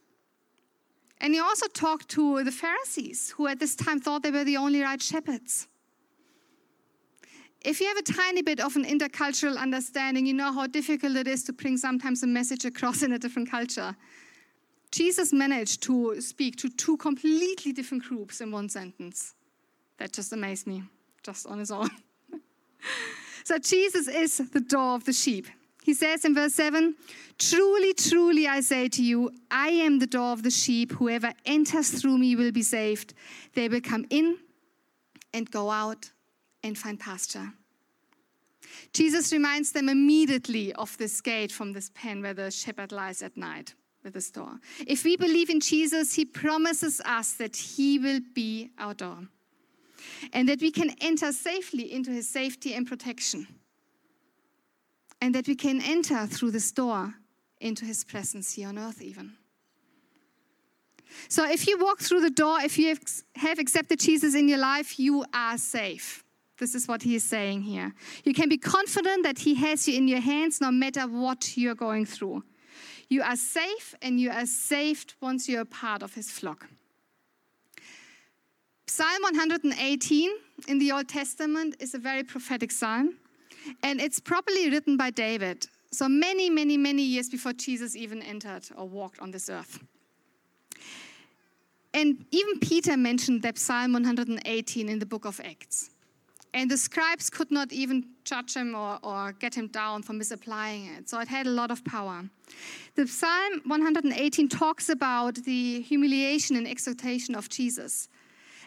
And 1.22 1.36
he 1.36 1.40
also 1.40 1.68
talked 1.68 2.10
to 2.10 2.44
the 2.44 2.52
Pharisees, 2.52 3.30
who 3.38 3.48
at 3.48 3.60
this 3.60 3.76
time 3.76 4.00
thought 4.00 4.24
they 4.24 4.32
were 4.32 4.44
the 4.44 4.58
only 4.58 4.82
right 4.82 5.02
shepherds. 5.02 5.68
If 7.62 7.80
you 7.80 7.88
have 7.88 7.98
a 7.98 8.02
tiny 8.02 8.42
bit 8.42 8.60
of 8.60 8.76
an 8.76 8.86
intercultural 8.86 9.56
understanding, 9.56 10.26
you 10.26 10.34
know 10.34 10.52
how 10.52 10.66
difficult 10.66 11.16
it 11.16 11.28
is 11.28 11.44
to 11.44 11.54
bring 11.54 11.78
sometimes 11.78 12.24
a 12.24 12.28
message 12.28 12.66
across 12.66 13.04
in 13.04 13.14
a 13.14 13.20
different 13.20 13.52
culture. 13.52 13.96
Jesus 14.92 15.32
managed 15.32 15.84
to 15.84 16.20
speak 16.20 16.56
to 16.58 16.70
two 16.70 16.98
completely 16.98 17.72
different 17.72 18.04
groups 18.04 18.42
in 18.42 18.52
one 18.52 18.68
sentence. 18.68 19.36
That 20.00 20.12
just 20.14 20.34
amazed 20.34 20.66
me, 20.66 20.84
just 21.22 21.46
on 21.46 21.60
his 21.60 21.70
own. 21.70 21.92
so, 23.44 23.60
Jesus 23.60 24.08
is 24.08 24.38
the 24.50 24.60
door 24.60 24.96
of 24.96 25.06
the 25.06 25.14
sheep. 25.14 25.46
He 25.84 25.94
says 25.94 26.26
in 26.26 26.36
verse 26.36 26.54
7 26.54 26.96
Truly, 27.38 27.94
truly, 27.94 28.48
I 28.48 28.62
say 28.62 28.88
to 28.90 29.04
you, 29.04 29.32
I 29.50 29.70
am 29.70 29.98
the 29.98 30.08
door 30.08 30.32
of 30.32 30.44
the 30.44 30.52
sheep. 30.52 30.92
Whoever 30.94 31.34
enters 31.46 31.90
through 31.90 32.20
me 32.20 32.36
will 32.36 32.52
be 32.52 32.62
saved. 32.62 33.14
They 33.56 33.68
will 33.68 33.82
come 33.82 34.06
in 34.10 34.38
and 35.34 35.50
go 35.50 35.72
out 35.72 36.12
and 36.64 36.78
find 36.78 37.00
pasture. 37.00 37.54
Jesus 38.94 39.34
reminds 39.34 39.72
them 39.72 39.90
immediately 39.90 40.72
of 40.74 40.96
this 40.98 41.20
gate 41.20 41.52
from 41.52 41.74
this 41.74 41.90
pen 41.96 42.22
where 42.22 42.34
the 42.34 42.52
shepherd 42.52 42.92
lies 42.92 43.24
at 43.24 43.36
night 43.36 43.74
with 44.04 44.14
the 44.14 44.30
door. 44.34 44.60
If 44.86 45.04
we 45.04 45.18
believe 45.18 45.50
in 45.50 45.60
Jesus, 45.60 46.14
he 46.14 46.26
promises 46.26 47.02
us 47.06 47.34
that 47.34 47.56
he 47.56 47.98
will 47.98 48.20
be 48.34 48.70
our 48.78 48.94
door 48.94 49.28
and 50.34 50.48
that 50.48 50.62
we 50.62 50.72
can 50.72 50.96
enter 51.02 51.32
safely 51.32 51.92
into 51.92 52.12
his 52.12 52.28
safety 52.28 52.74
and 52.74 52.88
protection 52.88 53.48
and 55.22 55.36
that 55.36 55.48
we 55.48 55.56
can 55.56 55.82
enter 55.82 56.26
through 56.26 56.52
this 56.52 56.72
door 56.72 57.14
into 57.60 57.86
his 57.86 58.04
presence 58.04 58.54
here 58.54 58.68
on 58.68 58.78
earth, 58.78 59.02
even. 59.02 59.34
So, 61.28 61.50
if 61.50 61.68
you 61.68 61.78
walk 61.78 62.00
through 62.00 62.22
the 62.22 62.30
door, 62.30 62.60
if 62.62 62.78
you 62.80 62.98
have 63.36 63.60
accepted 63.60 64.00
Jesus 64.00 64.34
in 64.34 64.48
your 64.48 64.58
life, 64.58 65.00
you 65.00 65.26
are 65.34 65.58
safe. 65.58 66.24
This 66.58 66.76
is 66.76 66.88
what 66.88 67.04
he 67.04 67.16
is 67.16 67.24
saying 67.24 67.64
here. 67.64 67.94
You 68.24 68.34
can 68.34 68.48
be 68.48 68.58
confident 68.58 69.24
that 69.24 69.40
he 69.40 69.56
has 69.56 69.88
you 69.88 69.98
in 69.98 70.08
your 70.08 70.20
hands 70.20 70.62
no 70.62 70.72
matter 70.72 71.02
what 71.02 71.58
you're 71.58 71.76
going 71.76 72.06
through. 72.06 72.44
You 73.10 73.24
are 73.24 73.36
safe 73.36 73.96
and 74.02 74.20
you 74.20 74.30
are 74.32 74.46
saved 74.46 75.16
once 75.22 75.50
you're 75.50 75.66
part 75.66 76.04
of 76.04 76.14
his 76.14 76.32
flock. 76.32 76.70
Psalm 78.88 79.24
118 79.24 80.32
in 80.68 80.80
the 80.80 80.92
Old 80.92 81.08
Testament 81.08 81.76
is 81.80 81.94
a 81.94 81.98
very 81.98 82.24
prophetic 82.24 82.72
psalm. 82.72 83.18
And 83.84 84.02
it's 84.02 84.20
properly 84.20 84.70
written 84.70 84.98
by 84.98 85.10
David. 85.10 85.68
So 85.92 86.08
many, 86.08 86.50
many, 86.50 86.78
many 86.78 87.04
years 87.04 87.30
before 87.30 87.54
Jesus 87.54 87.96
even 87.96 88.22
entered 88.22 88.64
or 88.78 88.88
walked 88.88 89.20
on 89.20 89.32
this 89.32 89.50
earth. 89.50 89.80
And 91.94 92.26
even 92.32 92.60
Peter 92.60 92.96
mentioned 92.96 93.42
that 93.42 93.58
Psalm 93.58 93.94
118 93.94 94.88
in 94.88 95.00
the 95.00 95.06
book 95.06 95.26
of 95.26 95.42
Acts. 95.44 95.90
And 96.54 96.70
the 96.70 96.78
scribes 96.78 97.30
could 97.30 97.50
not 97.50 97.72
even 97.72 98.06
judge 98.26 98.56
him 98.56 98.76
or, 98.76 99.00
or 99.04 99.32
get 99.34 99.56
him 99.56 99.68
down 99.68 100.04
for 100.04 100.14
misapplying 100.14 100.86
it. 100.88 101.10
So 101.10 101.20
it 101.20 101.28
had 101.28 101.48
a 101.48 101.50
lot 101.50 101.72
of 101.72 101.84
power. 101.86 102.24
The 102.96 103.08
Psalm 103.08 103.62
118 103.66 104.50
talks 104.50 104.90
about 104.90 105.36
the 105.36 105.82
humiliation 105.82 106.58
and 106.58 106.68
exaltation 106.68 107.36
of 107.36 107.48
Jesus. 107.48 108.10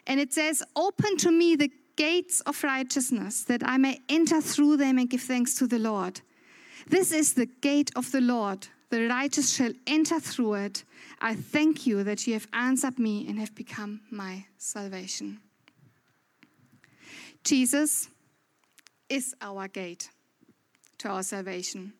And 0.06 0.18
it 0.18 0.32
says, 0.32 0.62
Open 0.76 1.16
to 1.18 1.30
me 1.30 1.56
the 1.56 1.70
gates 1.96 2.40
of 2.40 2.62
righteousness, 2.62 3.44
that 3.44 3.62
I 3.64 3.76
may 3.76 4.00
enter 4.08 4.40
through 4.40 4.76
them 4.76 4.98
and 4.98 5.08
give 5.08 5.22
thanks 5.22 5.54
to 5.56 5.66
the 5.66 5.78
Lord. 5.78 6.20
This 6.86 7.12
is 7.12 7.34
the 7.34 7.46
gate 7.46 7.90
of 7.96 8.10
the 8.12 8.20
Lord. 8.20 8.68
The 8.90 9.08
righteous 9.08 9.54
shall 9.54 9.72
enter 9.86 10.20
through 10.20 10.54
it. 10.54 10.84
I 11.20 11.34
thank 11.34 11.86
you 11.86 12.04
that 12.04 12.26
you 12.26 12.34
have 12.34 12.46
answered 12.52 12.98
me 12.98 13.26
and 13.28 13.38
have 13.38 13.54
become 13.54 14.02
my 14.10 14.46
salvation. 14.58 15.40
Jesus 17.42 18.08
is 19.08 19.34
our 19.40 19.68
gate 19.68 20.10
to 20.98 21.08
our 21.08 21.22
salvation. 21.22 21.92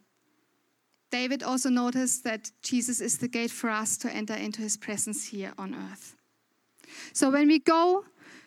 David 1.10 1.42
also 1.42 1.68
noticed 1.68 2.24
that 2.24 2.50
Jesus 2.62 3.00
is 3.00 3.18
the 3.18 3.28
gate 3.28 3.50
for 3.50 3.70
us 3.70 3.96
to 3.98 4.10
enter 4.10 4.34
into 4.34 4.62
his 4.62 4.76
presence 4.76 5.26
here 5.26 5.52
on 5.56 5.74
earth. 5.74 6.16
So 7.12 7.30
when 7.30 7.48
we 7.48 7.58
go 7.58 8.04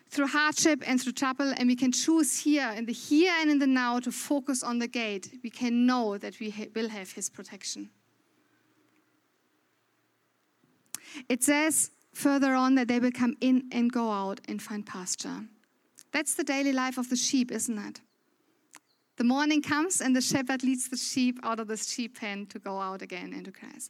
through 0.10 0.28
hardship 0.28 0.84
and 0.86 1.02
through 1.02 1.14
trouble, 1.14 1.54
and 1.58 1.68
we 1.68 1.76
can 1.76 1.92
choose 1.92 2.40
here 2.40 2.74
in 2.76 2.86
the 2.86 2.94
here 2.94 3.34
and 3.40 3.52
in 3.52 3.60
the 3.60 3.68
now 3.68 4.00
to 4.00 4.12
focus 4.12 4.64
on 4.64 4.80
the 4.80 4.88
gate, 4.88 5.30
we 5.44 5.50
can 5.50 5.86
know 5.86 6.18
that 6.18 6.40
we 6.40 6.50
ha- 6.50 6.68
will 6.76 6.90
have 6.90 7.12
His 7.12 7.30
protection. 7.30 7.90
It 11.30 11.44
says 11.44 11.92
further 12.14 12.54
on 12.56 12.76
that 12.76 12.88
they 12.88 13.00
will 13.00 13.12
come 13.12 13.36
in 13.42 13.70
and 13.72 13.92
go 13.92 14.12
out 14.12 14.42
and 14.48 14.62
find 14.62 14.86
pasture. 14.86 15.46
That's 16.12 16.36
the 16.36 16.44
daily 16.44 16.74
life 16.74 16.98
of 16.98 17.10
the 17.10 17.16
sheep, 17.16 17.52
isn't 17.52 17.78
it? 17.78 18.02
The 19.18 19.24
morning 19.24 19.62
comes 19.62 20.00
and 20.00 20.16
the 20.16 20.22
shepherd 20.22 20.64
leads 20.64 20.90
the 20.90 20.98
sheep 20.98 21.40
out 21.44 21.60
of 21.60 21.68
the 21.68 21.78
sheep 21.78 22.20
pen 22.20 22.46
to 22.48 22.60
go 22.60 22.80
out 22.80 23.02
again 23.02 23.34
into 23.34 23.52
grass. 23.52 23.90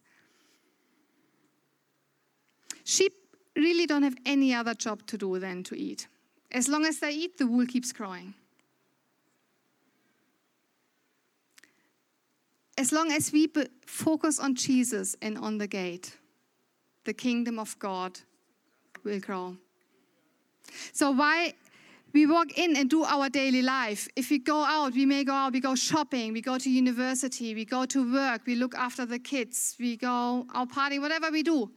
Sheep 2.83 3.13
really 3.57 3.85
don't 3.85 4.03
have 4.03 4.15
any 4.25 4.53
other 4.53 4.73
job 4.73 5.05
to 5.07 5.17
do 5.17 5.39
than 5.39 5.63
to 5.63 5.77
eat. 5.77 6.07
As 6.51 6.67
long 6.67 6.85
as 6.85 6.99
they 6.99 7.11
eat, 7.11 7.37
the 7.37 7.47
wool 7.47 7.65
keeps 7.65 7.91
growing. 7.91 8.33
As 12.77 12.91
long 12.91 13.11
as 13.11 13.31
we 13.31 13.51
focus 13.85 14.39
on 14.39 14.55
Jesus 14.55 15.15
and 15.21 15.37
on 15.37 15.57
the 15.57 15.67
gate, 15.67 16.15
the 17.05 17.13
kingdom 17.13 17.57
of 17.57 17.77
God 17.79 18.19
will 19.03 19.19
grow. 19.19 19.57
So, 20.93 21.11
why 21.11 21.53
we 22.13 22.25
walk 22.25 22.57
in 22.57 22.75
and 22.77 22.89
do 22.89 23.03
our 23.03 23.29
daily 23.29 23.61
life. 23.61 24.07
If 24.15 24.29
we 24.29 24.39
go 24.39 24.63
out, 24.63 24.93
we 24.93 25.05
may 25.05 25.23
go 25.23 25.33
out, 25.33 25.53
we 25.53 25.59
go 25.59 25.75
shopping, 25.75 26.33
we 26.33 26.41
go 26.41 26.57
to 26.57 26.69
university, 26.69 27.53
we 27.53 27.65
go 27.65 27.85
to 27.85 28.13
work, 28.13 28.41
we 28.45 28.55
look 28.55 28.75
after 28.75 29.05
the 29.05 29.19
kids, 29.19 29.75
we 29.79 29.97
go 29.97 30.45
out 30.53 30.71
party, 30.71 30.99
whatever 30.99 31.29
we 31.29 31.43
do. 31.43 31.69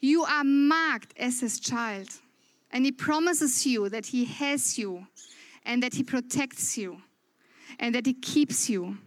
You 0.00 0.24
are 0.24 0.44
marked 0.44 1.12
as 1.18 1.40
his 1.40 1.60
child. 1.60 2.08
And 2.70 2.84
he 2.84 2.92
promises 2.92 3.66
you 3.66 3.88
that 3.88 4.06
he 4.06 4.24
has 4.24 4.78
you 4.78 5.06
and 5.64 5.82
that 5.82 5.94
he 5.94 6.02
protects 6.02 6.78
you 6.78 7.02
and 7.78 7.94
that 7.94 8.06
he 8.06 8.14
keeps 8.14 8.70
you. 8.70 8.98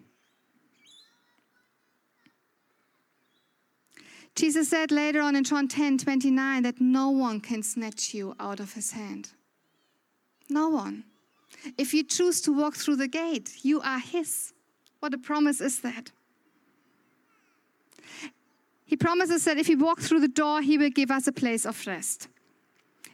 Jesus 4.36 4.70
said 4.70 4.92
later 4.92 5.22
on 5.22 5.36
in 5.36 5.44
John 5.44 5.68
10 5.68 6.00
29 6.00 6.64
that 6.64 6.82
no 6.82 7.10
one 7.10 7.40
can 7.40 7.62
snatch 7.62 8.14
you 8.14 8.36
out 8.40 8.60
of 8.60 8.74
his 8.74 8.92
hand. 8.92 9.30
No 10.50 10.70
one. 10.70 11.04
If 11.78 11.94
you 11.94 12.04
choose 12.04 12.42
to 12.42 12.52
walk 12.52 12.76
through 12.76 12.98
the 12.98 13.08
gate, 13.08 13.52
you 13.62 13.80
are 13.82 14.00
his. 14.00 14.54
What 15.00 15.14
a 15.14 15.18
promise 15.18 15.62
is 15.62 15.80
that? 15.82 16.12
He 18.94 18.98
promises 18.98 19.44
that 19.46 19.58
if 19.58 19.70
we 19.70 19.76
walk 19.76 20.02
through 20.02 20.20
the 20.20 20.28
door, 20.28 20.62
He 20.62 20.78
will 20.78 20.92
give 20.92 21.10
us 21.10 21.26
a 21.26 21.32
place 21.32 21.66
of 21.66 21.88
rest. 21.88 22.28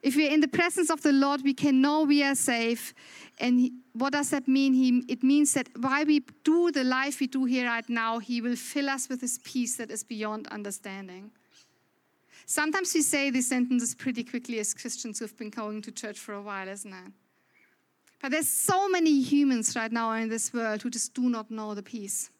If 0.03 0.17
we're 0.17 0.29
in 0.29 0.41
the 0.41 0.47
presence 0.49 0.89
of 0.89 1.01
the 1.03 1.13
Lord, 1.13 1.41
we 1.41 1.53
can 1.53 1.79
know 1.79 2.03
we 2.03 2.21
are 2.21 2.35
safe. 2.35 2.93
And 3.39 3.61
he, 3.61 3.71
what 3.93 4.11
does 4.11 4.29
that 4.31 4.45
mean? 4.45 4.73
He, 4.73 5.05
it 5.07 5.23
means 5.23 5.53
that 5.53 5.69
while 5.79 6.03
we 6.03 6.25
do 6.43 6.69
the 6.69 6.83
life 6.83 7.21
we 7.21 7.27
do 7.27 7.45
here 7.45 7.65
right 7.65 7.87
now, 7.87 8.19
He 8.19 8.41
will 8.41 8.57
fill 8.57 8.89
us 8.89 9.07
with 9.07 9.21
His 9.21 9.37
peace 9.37 9.77
that 9.77 9.89
is 9.89 10.03
beyond 10.03 10.47
understanding. 10.47 11.31
Sometimes 12.45 12.93
we 12.93 13.01
say 13.01 13.29
these 13.29 13.47
sentences 13.47 13.95
pretty 13.95 14.25
quickly 14.25 14.59
as 14.59 14.73
Christians 14.73 15.19
who've 15.19 15.37
been 15.37 15.49
going 15.49 15.81
to 15.83 15.93
church 15.93 16.19
for 16.19 16.33
a 16.33 16.41
while, 16.41 16.67
isn't 16.67 16.91
it? 16.91 17.13
But 18.21 18.31
there's 18.31 18.49
so 18.49 18.89
many 18.89 19.21
humans 19.21 19.77
right 19.77 19.93
now 19.93 20.11
in 20.11 20.27
this 20.27 20.53
world 20.53 20.81
who 20.81 20.89
just 20.89 21.13
do 21.13 21.29
not 21.29 21.49
know 21.49 21.73
the 21.73 21.83
peace. 21.83 22.31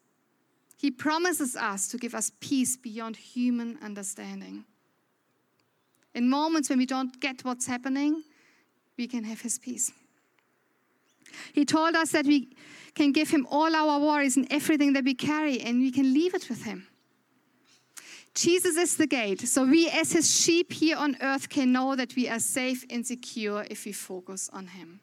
He 0.80 0.92
promises 0.92 1.58
us 1.58 1.90
to 1.90 1.98
give 1.98 2.16
us 2.16 2.32
peace 2.40 2.78
beyond 2.78 3.18
human 3.18 3.78
understanding. 3.84 4.64
In 6.16 6.30
moments 6.30 6.70
when 6.70 6.80
we 6.80 6.86
don't 6.86 7.20
get 7.20 7.44
what's 7.44 7.68
happening, 7.68 8.24
we 8.98 9.06
can 9.06 9.26
have 9.26 9.42
His 9.42 9.60
peace. 9.60 9.92
He 11.52 11.66
told 11.66 11.98
us 11.98 12.12
that 12.12 12.26
we 12.26 12.56
can 12.96 13.12
give 13.12 13.30
Him 13.30 13.46
all 13.52 13.76
our 13.76 14.00
worries 14.00 14.38
and 14.38 14.48
everything 14.50 14.94
that 14.94 15.04
we 15.04 15.14
carry, 15.14 15.60
and 15.60 15.80
we 15.80 15.92
can 15.92 16.14
leave 16.14 16.34
it 16.34 16.48
with 16.48 16.64
Him. 16.64 16.88
Jesus 18.34 18.78
is 18.78 18.96
the 18.96 19.06
gate, 19.06 19.42
so 19.42 19.66
we, 19.66 19.90
as 19.90 20.14
His 20.14 20.34
sheep 20.34 20.72
here 20.72 20.96
on 20.96 21.18
earth, 21.20 21.50
can 21.50 21.74
know 21.74 21.98
that 21.98 22.16
we 22.16 22.30
are 22.30 22.40
safe 22.40 22.86
and 22.90 23.06
secure 23.06 23.66
if 23.70 23.84
we 23.84 23.92
focus 23.92 24.50
on 24.54 24.68
Him. 24.68 25.02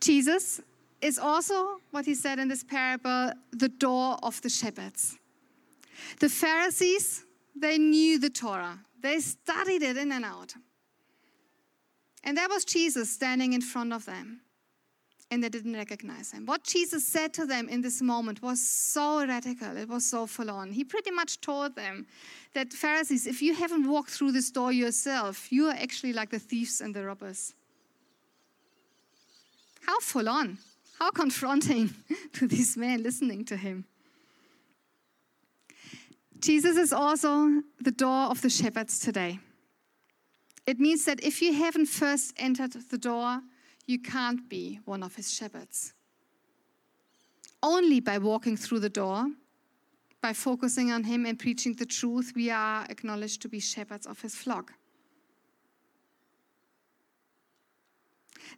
Jesus 0.00 0.60
is 1.04 1.18
also 1.18 1.76
what 1.90 2.06
he 2.06 2.14
said 2.14 2.38
in 2.38 2.48
this 2.48 2.64
parable 2.64 3.32
the 3.52 3.68
door 3.68 4.16
of 4.22 4.40
the 4.40 4.48
shepherds. 4.48 5.18
The 6.18 6.28
Pharisees, 6.28 7.24
they 7.54 7.78
knew 7.78 8.18
the 8.18 8.30
Torah, 8.30 8.78
they 9.02 9.20
studied 9.20 9.82
it 9.82 9.96
in 9.96 10.12
and 10.12 10.24
out. 10.24 10.54
And 12.24 12.36
there 12.36 12.48
was 12.48 12.64
Jesus 12.64 13.10
standing 13.10 13.52
in 13.52 13.60
front 13.60 13.92
of 13.92 14.06
them. 14.06 14.40
and 15.30 15.42
they 15.42 15.48
didn't 15.48 15.74
recognize 15.74 16.30
him. 16.32 16.46
What 16.46 16.62
Jesus 16.64 17.06
said 17.06 17.34
to 17.34 17.46
them 17.46 17.68
in 17.68 17.80
this 17.80 18.00
moment 18.00 18.42
was 18.42 18.60
so 18.60 19.26
radical, 19.26 19.76
it 19.76 19.88
was 19.88 20.08
so 20.08 20.26
full 20.26 20.50
on. 20.50 20.70
He 20.72 20.84
pretty 20.84 21.10
much 21.10 21.40
told 21.40 21.74
them 21.74 22.06
that 22.52 22.72
Pharisees, 22.72 23.26
if 23.26 23.42
you 23.42 23.54
haven't 23.54 23.88
walked 23.88 24.10
through 24.10 24.32
this 24.32 24.50
door 24.50 24.72
yourself, 24.72 25.50
you 25.50 25.66
are 25.66 25.74
actually 25.74 26.12
like 26.12 26.30
the 26.30 26.38
thieves 26.38 26.80
and 26.80 26.94
the 26.94 27.04
robbers. 27.04 27.54
How 29.86 29.98
full 30.00 30.28
on, 30.28 30.58
how 30.98 31.10
confronting 31.10 31.94
to 32.32 32.46
these 32.46 32.76
men 32.76 33.02
listening 33.02 33.44
to 33.46 33.56
him. 33.56 33.84
Jesus 36.40 36.76
is 36.76 36.92
also 36.92 37.62
the 37.80 37.90
door 37.90 38.26
of 38.30 38.42
the 38.42 38.50
shepherds 38.50 38.98
today. 38.98 39.38
It 40.66 40.78
means 40.78 41.04
that 41.04 41.22
if 41.22 41.40
you 41.42 41.52
haven't 41.54 41.86
first 41.86 42.34
entered 42.36 42.72
the 42.90 42.98
door, 42.98 43.40
you 43.86 43.98
can't 43.98 44.48
be 44.48 44.80
one 44.84 45.02
of 45.02 45.14
his 45.16 45.32
shepherds. 45.32 45.94
Only 47.62 48.00
by 48.00 48.18
walking 48.18 48.56
through 48.56 48.80
the 48.80 48.88
door, 48.88 49.26
by 50.20 50.32
focusing 50.32 50.90
on 50.90 51.04
him 51.04 51.26
and 51.26 51.38
preaching 51.38 51.74
the 51.74 51.86
truth, 51.86 52.32
we 52.34 52.50
are 52.50 52.86
acknowledged 52.88 53.42
to 53.42 53.48
be 53.48 53.60
shepherds 53.60 54.06
of 54.06 54.20
his 54.20 54.34
flock. 54.34 54.72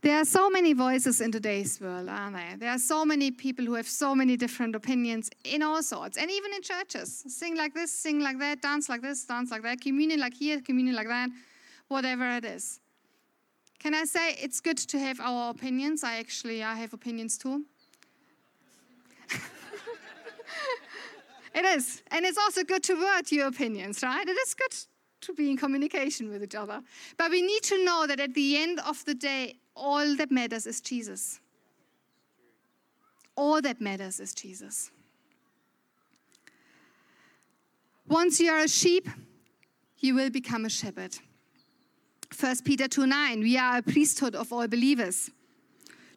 There 0.03 0.19
are 0.19 0.25
so 0.25 0.51
many 0.51 0.73
voices 0.73 1.21
in 1.21 1.33
today's 1.33 1.81
world, 1.81 2.09
aren't 2.09 2.37
there? 2.37 2.57
There 2.59 2.71
are 2.71 2.79
so 2.79 3.05
many 3.05 3.31
people 3.31 3.65
who 3.65 3.75
have 3.75 3.89
so 3.89 4.15
many 4.15 4.37
different 4.37 4.75
opinions 4.75 5.31
in 5.45 5.63
all 5.63 5.83
sorts, 5.83 6.19
and 6.19 6.31
even 6.31 6.53
in 6.53 6.63
churches. 6.63 7.25
Sing 7.29 7.57
like 7.57 7.75
this, 7.75 7.93
sing 7.93 8.21
like 8.21 8.39
that, 8.39 8.61
dance 8.63 8.89
like 8.89 9.03
this, 9.03 9.25
dance 9.25 9.51
like 9.51 9.63
that, 9.63 9.81
communion 9.81 10.21
like 10.21 10.35
here, 10.35 10.61
communion 10.61 10.95
like 10.95 11.09
that, 11.09 11.31
whatever 11.89 12.29
it 12.29 12.45
is. 12.45 12.81
Can 13.79 13.95
I 13.95 14.05
say 14.05 14.37
it's 14.41 14.61
good 14.61 14.79
to 14.79 14.99
have 14.99 15.21
our 15.21 15.51
opinions? 15.51 16.05
I 16.05 16.17
actually 16.17 16.63
I 16.63 16.75
have 16.75 16.93
opinions 16.93 17.39
too. 17.39 17.65
it 21.55 21.65
is. 21.65 22.03
And 22.11 22.25
it's 22.25 22.39
also 22.39 22.65
good 22.65 22.83
to 22.85 22.95
word 22.95 23.31
your 23.31 23.47
opinions, 23.47 24.03
right? 24.03 24.27
It 24.27 24.37
is 24.37 24.55
good 24.55 24.75
to 25.23 25.33
be 25.35 25.51
in 25.51 25.57
communication 25.57 26.31
with 26.31 26.43
each 26.43 26.55
other. 26.55 26.83
But 27.17 27.31
we 27.31 27.43
need 27.43 27.63
to 27.65 27.85
know 27.85 28.07
that 28.07 28.21
at 28.21 28.35
the 28.35 28.57
end 28.57 28.81
of 28.81 29.05
the 29.05 29.15
day, 29.15 29.57
all 29.77 30.17
that 30.17 30.31
matters 30.31 30.67
is 30.67 30.81
Jesus. 30.81 31.39
All 33.37 33.61
that 33.61 33.81
matters 33.81 34.19
is 34.19 34.35
Jesus. 34.35 34.91
Once 38.09 38.41
you 38.41 38.51
are 38.51 38.61
a 38.61 38.69
sheep, 38.69 39.09
you 39.99 40.15
will 40.15 40.31
become 40.31 40.65
a 40.65 40.71
shepherd. 40.71 41.17
1 42.39 42.57
Peter 42.65 42.89
2 42.89 43.07
9, 43.07 43.41
we 43.41 43.59
are 43.59 43.79
a 43.79 43.83
priesthood 43.83 44.35
of 44.35 44.53
all 44.53 44.67
believers. 44.67 45.31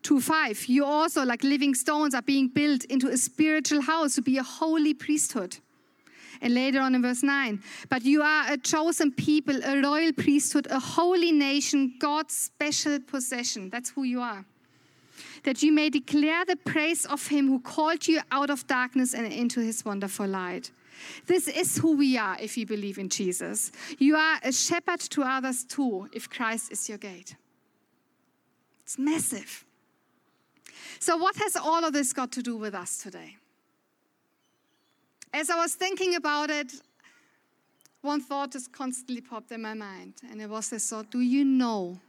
2 0.03 0.21
5, 0.21 0.65
you 0.67 0.85
also, 0.85 1.25
like 1.25 1.43
living 1.43 1.75
stones, 1.75 2.15
are 2.15 2.21
being 2.21 2.47
built 2.47 2.85
into 2.85 3.09
a 3.09 3.17
spiritual 3.17 3.81
house 3.81 4.15
to 4.15 4.21
be 4.21 4.37
a 4.37 4.43
holy 4.43 4.93
priesthood. 4.93 5.57
And 6.41 6.53
later 6.53 6.79
on 6.79 6.95
in 6.95 7.01
verse 7.01 7.21
9, 7.21 7.61
but 7.89 8.03
you 8.03 8.21
are 8.21 8.51
a 8.51 8.57
chosen 8.57 9.11
people, 9.11 9.61
a 9.63 9.81
royal 9.81 10.13
priesthood, 10.13 10.67
a 10.69 10.79
holy 10.79 11.31
nation, 11.31 11.95
God's 11.99 12.35
special 12.35 12.99
possession. 12.99 13.69
That's 13.69 13.89
who 13.89 14.03
you 14.03 14.21
are. 14.21 14.45
That 15.43 15.61
you 15.61 15.71
may 15.73 15.89
declare 15.89 16.45
the 16.45 16.55
praise 16.55 17.05
of 17.05 17.27
him 17.27 17.47
who 17.47 17.59
called 17.59 18.07
you 18.07 18.21
out 18.31 18.49
of 18.49 18.65
darkness 18.67 19.13
and 19.13 19.31
into 19.31 19.59
his 19.59 19.83
wonderful 19.83 20.27
light. 20.27 20.71
This 21.25 21.47
is 21.47 21.77
who 21.77 21.95
we 21.95 22.17
are 22.17 22.37
if 22.39 22.57
you 22.57 22.65
believe 22.65 22.97
in 22.97 23.09
Jesus. 23.09 23.71
You 23.97 24.15
are 24.15 24.39
a 24.43 24.51
shepherd 24.51 24.99
to 25.11 25.23
others 25.23 25.63
too 25.63 26.09
if 26.13 26.29
Christ 26.29 26.71
is 26.71 26.87
your 26.89 26.97
gate. 26.97 27.35
It's 28.83 28.97
massive. 28.97 29.65
So, 30.99 31.15
what 31.17 31.35
has 31.37 31.55
all 31.55 31.85
of 31.85 31.93
this 31.93 32.11
got 32.11 32.31
to 32.33 32.41
do 32.41 32.57
with 32.57 32.73
us 32.73 32.97
today? 32.97 33.37
As 35.33 35.49
I 35.49 35.55
was 35.55 35.75
thinking 35.75 36.15
about 36.15 36.49
it, 36.49 36.73
one 38.01 38.21
thought 38.21 38.51
just 38.51 38.71
constantly 38.71 39.21
popped 39.21 39.51
in 39.51 39.61
my 39.61 39.73
mind, 39.73 40.13
and 40.29 40.41
it 40.41 40.49
was 40.49 40.69
this 40.69 40.89
thought 40.89 41.11
Do 41.11 41.19
you 41.19 41.45
know? 41.45 41.99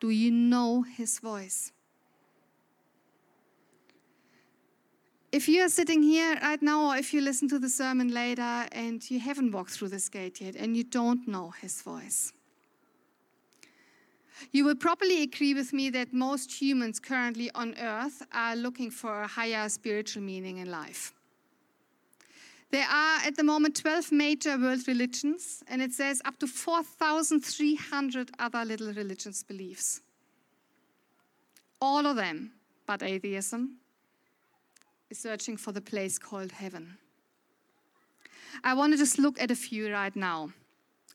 Do 0.00 0.10
you 0.10 0.30
know 0.30 0.82
his 0.82 1.18
voice? 1.18 1.72
If 5.30 5.48
you 5.48 5.62
are 5.62 5.68
sitting 5.68 6.02
here 6.02 6.38
right 6.42 6.60
now, 6.60 6.90
or 6.90 6.96
if 6.96 7.14
you 7.14 7.20
listen 7.22 7.48
to 7.48 7.58
the 7.58 7.68
sermon 7.68 8.12
later 8.12 8.66
and 8.72 9.10
you 9.10 9.18
haven't 9.18 9.52
walked 9.52 9.70
through 9.70 9.88
this 9.88 10.08
gate 10.08 10.40
yet 10.40 10.56
and 10.56 10.76
you 10.76 10.84
don't 10.84 11.26
know 11.26 11.50
his 11.50 11.80
voice, 11.80 12.32
you 14.50 14.64
will 14.64 14.74
probably 14.74 15.22
agree 15.22 15.54
with 15.54 15.72
me 15.72 15.88
that 15.90 16.12
most 16.12 16.60
humans 16.60 16.98
currently 17.00 17.50
on 17.54 17.74
earth 17.78 18.22
are 18.32 18.56
looking 18.56 18.90
for 18.90 19.22
a 19.22 19.26
higher 19.26 19.68
spiritual 19.68 20.22
meaning 20.22 20.58
in 20.58 20.70
life. 20.70 21.14
There 22.72 22.88
are 22.88 23.18
at 23.26 23.36
the 23.36 23.44
moment 23.44 23.76
12 23.76 24.12
major 24.12 24.56
world 24.58 24.88
religions, 24.88 25.62
and 25.68 25.82
it 25.82 25.92
says 25.92 26.22
up 26.24 26.38
to 26.38 26.46
4,300 26.46 28.30
other 28.38 28.64
little 28.64 28.94
religions' 28.94 29.42
beliefs. 29.42 30.00
All 31.82 32.06
of 32.06 32.16
them, 32.16 32.52
but 32.86 33.02
atheism, 33.02 33.76
is 35.10 35.18
searching 35.18 35.58
for 35.58 35.72
the 35.72 35.82
place 35.82 36.18
called 36.18 36.50
heaven. 36.50 36.96
I 38.64 38.72
want 38.72 38.94
to 38.94 38.98
just 38.98 39.18
look 39.18 39.38
at 39.40 39.50
a 39.50 39.56
few 39.56 39.92
right 39.92 40.16
now. 40.16 40.52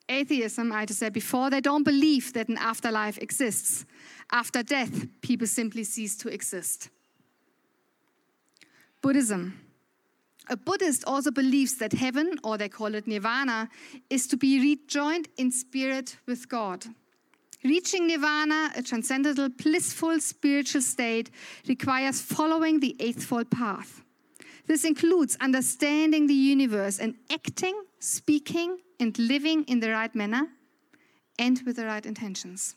Atheism, 0.07 0.71
I 0.71 0.85
just 0.85 0.99
said 0.99 1.11
before, 1.11 1.49
they 1.49 1.61
don't 1.61 1.83
believe 1.83 2.33
that 2.33 2.49
an 2.49 2.57
afterlife 2.59 3.17
exists. 3.17 3.83
After 4.31 4.61
death, 4.61 5.07
people 5.21 5.47
simply 5.47 5.83
cease 5.85 6.15
to 6.17 6.29
exist. 6.29 6.89
Buddhism. 9.01 9.66
A 10.49 10.55
Buddhist 10.55 11.03
also 11.05 11.29
believes 11.29 11.75
that 11.77 11.93
heaven, 11.93 12.39
or 12.43 12.57
they 12.57 12.69
call 12.69 12.95
it 12.95 13.07
nirvana, 13.07 13.69
is 14.09 14.27
to 14.27 14.37
be 14.37 14.59
rejoined 14.59 15.27
in 15.37 15.51
spirit 15.51 16.17
with 16.25 16.47
God. 16.47 16.85
Reaching 17.63 18.07
nirvana, 18.07 18.71
a 18.75 18.81
transcendental, 18.81 19.49
blissful 19.49 20.19
spiritual 20.19 20.81
state, 20.81 21.31
requires 21.67 22.21
following 22.21 22.79
the 22.79 22.95
Eightfold 22.99 23.49
Path. 23.49 24.03
This 24.67 24.85
includes 24.85 25.37
understanding 25.41 26.27
the 26.27 26.33
universe 26.33 26.99
and 26.99 27.15
acting, 27.31 27.81
speaking, 27.99 28.77
and 28.99 29.17
living 29.17 29.63
in 29.63 29.79
the 29.79 29.91
right 29.91 30.13
manner 30.13 30.47
and 31.39 31.61
with 31.65 31.75
the 31.75 31.85
right 31.85 32.05
intentions. 32.05 32.75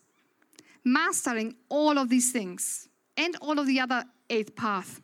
Mastering 0.85 1.55
all 1.69 1.99
of 1.99 2.09
these 2.09 2.33
things 2.33 2.89
and 3.17 3.37
all 3.41 3.59
of 3.59 3.67
the 3.67 3.81
other 3.81 4.05
eighth 4.29 4.57
path, 4.57 5.01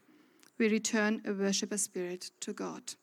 we 0.59 0.69
return 0.69 1.23
a 1.27 1.33
worshiper 1.33 1.79
spirit 1.79 2.31
to 2.41 2.53
God. 2.53 2.95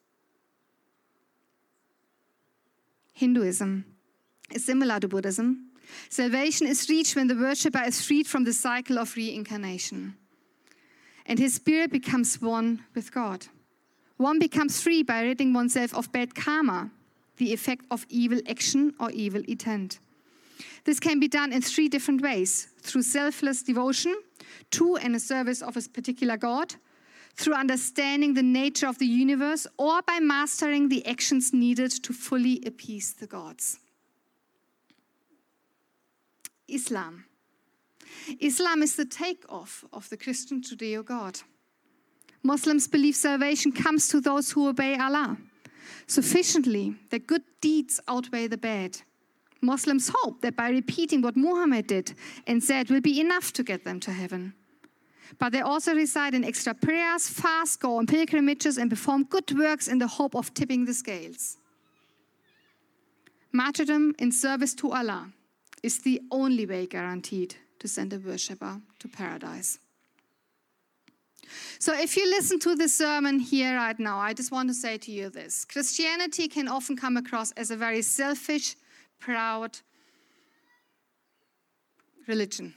Hinduism 3.13 3.85
is 4.51 4.65
similar 4.65 4.99
to 4.99 5.07
Buddhism 5.07 5.69
Salvation 6.09 6.67
is 6.67 6.89
reached 6.89 7.15
when 7.15 7.27
the 7.27 7.35
worshiper 7.35 7.81
is 7.83 8.05
freed 8.05 8.27
from 8.27 8.43
the 8.43 8.53
cycle 8.53 8.99
of 8.99 9.15
reincarnation. 9.15 10.15
And 11.25 11.39
his 11.39 11.55
spirit 11.55 11.91
becomes 11.91 12.41
one 12.41 12.83
with 12.95 13.11
God. 13.11 13.47
One 14.17 14.39
becomes 14.39 14.81
free 14.81 15.03
by 15.03 15.21
ridding 15.21 15.53
oneself 15.53 15.93
of 15.93 16.11
bad 16.11 16.35
karma, 16.35 16.91
the 17.37 17.53
effect 17.53 17.85
of 17.89 18.05
evil 18.09 18.39
action 18.47 18.93
or 18.99 19.09
evil 19.11 19.41
intent. 19.47 19.99
This 20.83 20.99
can 20.99 21.19
be 21.19 21.27
done 21.27 21.53
in 21.53 21.61
three 21.61 21.87
different 21.87 22.21
ways 22.21 22.67
through 22.81 23.03
selfless 23.03 23.63
devotion 23.63 24.15
to 24.71 24.97
and 24.97 25.15
a 25.15 25.19
service 25.19 25.61
of 25.61 25.77
a 25.77 25.81
particular 25.81 26.37
God, 26.37 26.75
through 27.35 27.55
understanding 27.55 28.33
the 28.33 28.43
nature 28.43 28.87
of 28.87 28.99
the 28.99 29.05
universe, 29.05 29.65
or 29.77 30.01
by 30.03 30.19
mastering 30.19 30.89
the 30.89 31.05
actions 31.05 31.53
needed 31.53 31.91
to 32.03 32.13
fully 32.13 32.61
appease 32.65 33.13
the 33.13 33.27
gods. 33.27 33.79
Islam. 36.67 37.25
Islam 38.39 38.83
is 38.83 38.95
the 38.95 39.05
takeoff 39.05 39.83
of 39.91 40.09
the 40.09 40.17
Christian 40.17 40.61
Judeo 40.61 41.03
God. 41.03 41.39
Muslims 42.43 42.87
believe 42.87 43.15
salvation 43.15 43.71
comes 43.71 44.07
to 44.09 44.19
those 44.19 44.51
who 44.51 44.67
obey 44.67 44.97
Allah 44.97 45.37
sufficiently 46.07 46.95
that 47.09 47.27
good 47.27 47.43
deeds 47.61 47.99
outweigh 48.07 48.47
the 48.47 48.57
bad. 48.57 49.01
Muslims 49.61 50.11
hope 50.13 50.41
that 50.41 50.55
by 50.55 50.69
repeating 50.69 51.21
what 51.21 51.37
Muhammad 51.37 51.87
did 51.87 52.13
and 52.45 52.61
said 52.61 52.89
will 52.89 53.01
be 53.01 53.21
enough 53.21 53.53
to 53.53 53.63
get 53.63 53.85
them 53.85 53.99
to 54.01 54.11
heaven. 54.11 54.53
But 55.39 55.51
they 55.51 55.61
also 55.61 55.93
recite 55.93 56.33
in 56.33 56.43
extra 56.43 56.73
prayers, 56.73 57.27
fast, 57.27 57.79
go 57.79 57.97
on 57.97 58.07
pilgrimages, 58.07 58.77
and 58.77 58.89
perform 58.89 59.23
good 59.25 59.57
works 59.57 59.87
in 59.87 59.99
the 59.99 60.07
hope 60.07 60.35
of 60.35 60.53
tipping 60.53 60.85
the 60.85 60.93
scales. 60.93 61.57
Martyrdom 63.51 64.15
in 64.19 64.31
service 64.31 64.73
to 64.75 64.91
Allah 64.91 65.31
is 65.83 65.99
the 65.99 66.21
only 66.31 66.65
way 66.65 66.87
guaranteed 66.87 67.55
to 67.79 67.87
send 67.87 68.13
a 68.13 68.17
worshiper 68.17 68.81
to 68.99 69.07
paradise. 69.07 69.79
So, 71.77 71.93
if 71.93 72.17
you 72.17 72.25
listen 72.29 72.59
to 72.59 72.75
this 72.75 72.97
sermon 72.97 73.39
here 73.39 73.75
right 73.75 73.99
now, 73.99 74.17
I 74.17 74.33
just 74.33 74.51
want 74.51 74.69
to 74.69 74.73
say 74.73 74.97
to 74.97 75.11
you 75.11 75.29
this 75.29 75.65
Christianity 75.65 76.47
can 76.47 76.67
often 76.67 76.95
come 76.95 77.17
across 77.17 77.51
as 77.51 77.69
a 77.69 77.75
very 77.75 78.01
selfish, 78.01 78.75
proud 79.19 79.79
religion. 82.27 82.73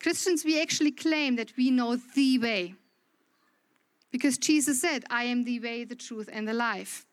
Christians, 0.00 0.44
we 0.44 0.60
actually 0.60 0.92
claim 0.92 1.36
that 1.36 1.56
we 1.56 1.70
know 1.70 1.96
the 1.96 2.38
way. 2.38 2.74
Because 4.10 4.38
Jesus 4.38 4.80
said, 4.80 5.04
I 5.10 5.24
am 5.24 5.44
the 5.44 5.60
way, 5.60 5.84
the 5.84 5.94
truth, 5.94 6.28
and 6.32 6.46
the 6.46 6.54
life. 6.54 7.04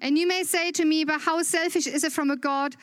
And 0.00 0.18
you 0.18 0.26
may 0.26 0.44
say 0.44 0.70
to 0.72 0.84
me, 0.84 1.04
but 1.04 1.22
how 1.22 1.42
selfish 1.42 1.86
is 1.86 2.04
it 2.04 2.12
from 2.12 2.30
a 2.30 2.36
God 2.36 2.76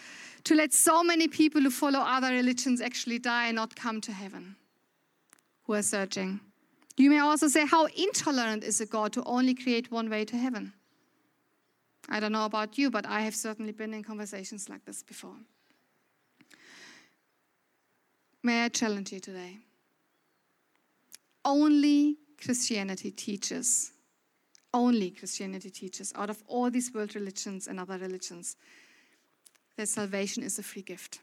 to 0.43 0.55
let 0.55 0.73
so 0.73 1.03
many 1.03 1.27
people 1.27 1.61
who 1.61 1.69
follow 1.69 1.99
other 1.99 2.29
religions 2.29 2.81
actually 2.81 3.19
die 3.19 3.47
and 3.47 3.55
not 3.55 3.75
come 3.75 4.01
to 4.01 4.11
heaven, 4.11 4.55
who 5.63 5.73
are 5.73 5.83
searching? 5.83 6.39
You 6.97 7.09
may 7.09 7.19
also 7.19 7.47
say, 7.47 7.65
how 7.65 7.85
intolerant 7.85 8.63
is 8.63 8.81
a 8.81 8.85
God 8.85 9.13
to 9.13 9.23
only 9.23 9.53
create 9.53 9.91
one 9.91 10.09
way 10.09 10.25
to 10.25 10.37
heaven? 10.37 10.73
I 12.09 12.19
don't 12.19 12.31
know 12.31 12.45
about 12.45 12.77
you, 12.77 12.89
but 12.89 13.05
I 13.05 13.21
have 13.21 13.35
certainly 13.35 13.71
been 13.71 13.93
in 13.93 14.03
conversations 14.03 14.69
like 14.69 14.85
this 14.85 15.03
before. 15.03 15.35
May 18.45 18.65
I 18.65 18.69
challenge 18.69 19.11
you 19.11 19.19
today? 19.19 19.57
Only 21.43 22.17
Christianity 22.39 23.09
teaches, 23.09 23.91
only 24.71 25.09
Christianity 25.09 25.71
teaches, 25.71 26.13
out 26.15 26.29
of 26.29 26.43
all 26.45 26.69
these 26.69 26.93
world 26.93 27.15
religions 27.15 27.65
and 27.65 27.79
other 27.79 27.97
religions, 27.97 28.55
that 29.77 29.89
salvation 29.89 30.43
is 30.43 30.59
a 30.59 30.63
free 30.63 30.83
gift. 30.83 31.21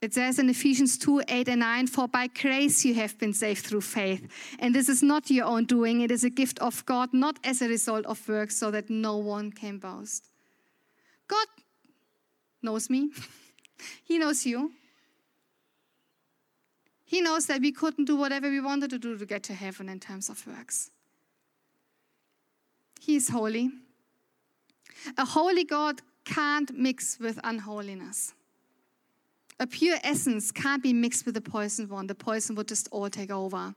It 0.00 0.14
says 0.14 0.38
in 0.38 0.48
Ephesians 0.48 0.96
2 0.96 1.24
8 1.28 1.48
and 1.50 1.60
9, 1.60 1.86
For 1.88 2.08
by 2.08 2.28
grace 2.28 2.82
you 2.86 2.94
have 2.94 3.18
been 3.18 3.34
saved 3.34 3.66
through 3.66 3.82
faith. 3.82 4.26
And 4.58 4.74
this 4.74 4.88
is 4.88 5.02
not 5.02 5.30
your 5.30 5.44
own 5.44 5.66
doing, 5.66 6.00
it 6.00 6.10
is 6.10 6.24
a 6.24 6.30
gift 6.30 6.58
of 6.60 6.82
God, 6.86 7.12
not 7.12 7.38
as 7.44 7.60
a 7.60 7.68
result 7.68 8.06
of 8.06 8.26
works, 8.26 8.56
so 8.56 8.70
that 8.70 8.88
no 8.88 9.18
one 9.18 9.52
can 9.52 9.76
boast. 9.76 10.30
God 11.28 11.48
knows 12.62 12.88
me, 12.88 13.10
He 14.04 14.16
knows 14.16 14.46
you. 14.46 14.72
He 17.14 17.20
knows 17.20 17.46
that 17.46 17.60
we 17.60 17.70
couldn't 17.70 18.06
do 18.06 18.16
whatever 18.16 18.50
we 18.50 18.58
wanted 18.58 18.90
to 18.90 18.98
do 18.98 19.16
to 19.16 19.24
get 19.24 19.44
to 19.44 19.54
heaven 19.54 19.88
in 19.88 20.00
terms 20.00 20.28
of 20.28 20.44
works. 20.48 20.90
He 23.00 23.14
is 23.14 23.28
holy. 23.28 23.70
A 25.16 25.24
holy 25.24 25.62
God 25.62 26.02
can't 26.24 26.76
mix 26.76 27.20
with 27.20 27.38
unholiness. 27.44 28.34
A 29.60 29.66
pure 29.68 29.98
essence 30.02 30.50
can't 30.50 30.82
be 30.82 30.92
mixed 30.92 31.24
with 31.24 31.36
a 31.36 31.40
poisoned 31.40 31.88
one. 31.88 32.08
The 32.08 32.16
poison 32.16 32.56
would 32.56 32.66
just 32.66 32.88
all 32.90 33.08
take 33.08 33.30
over. 33.30 33.76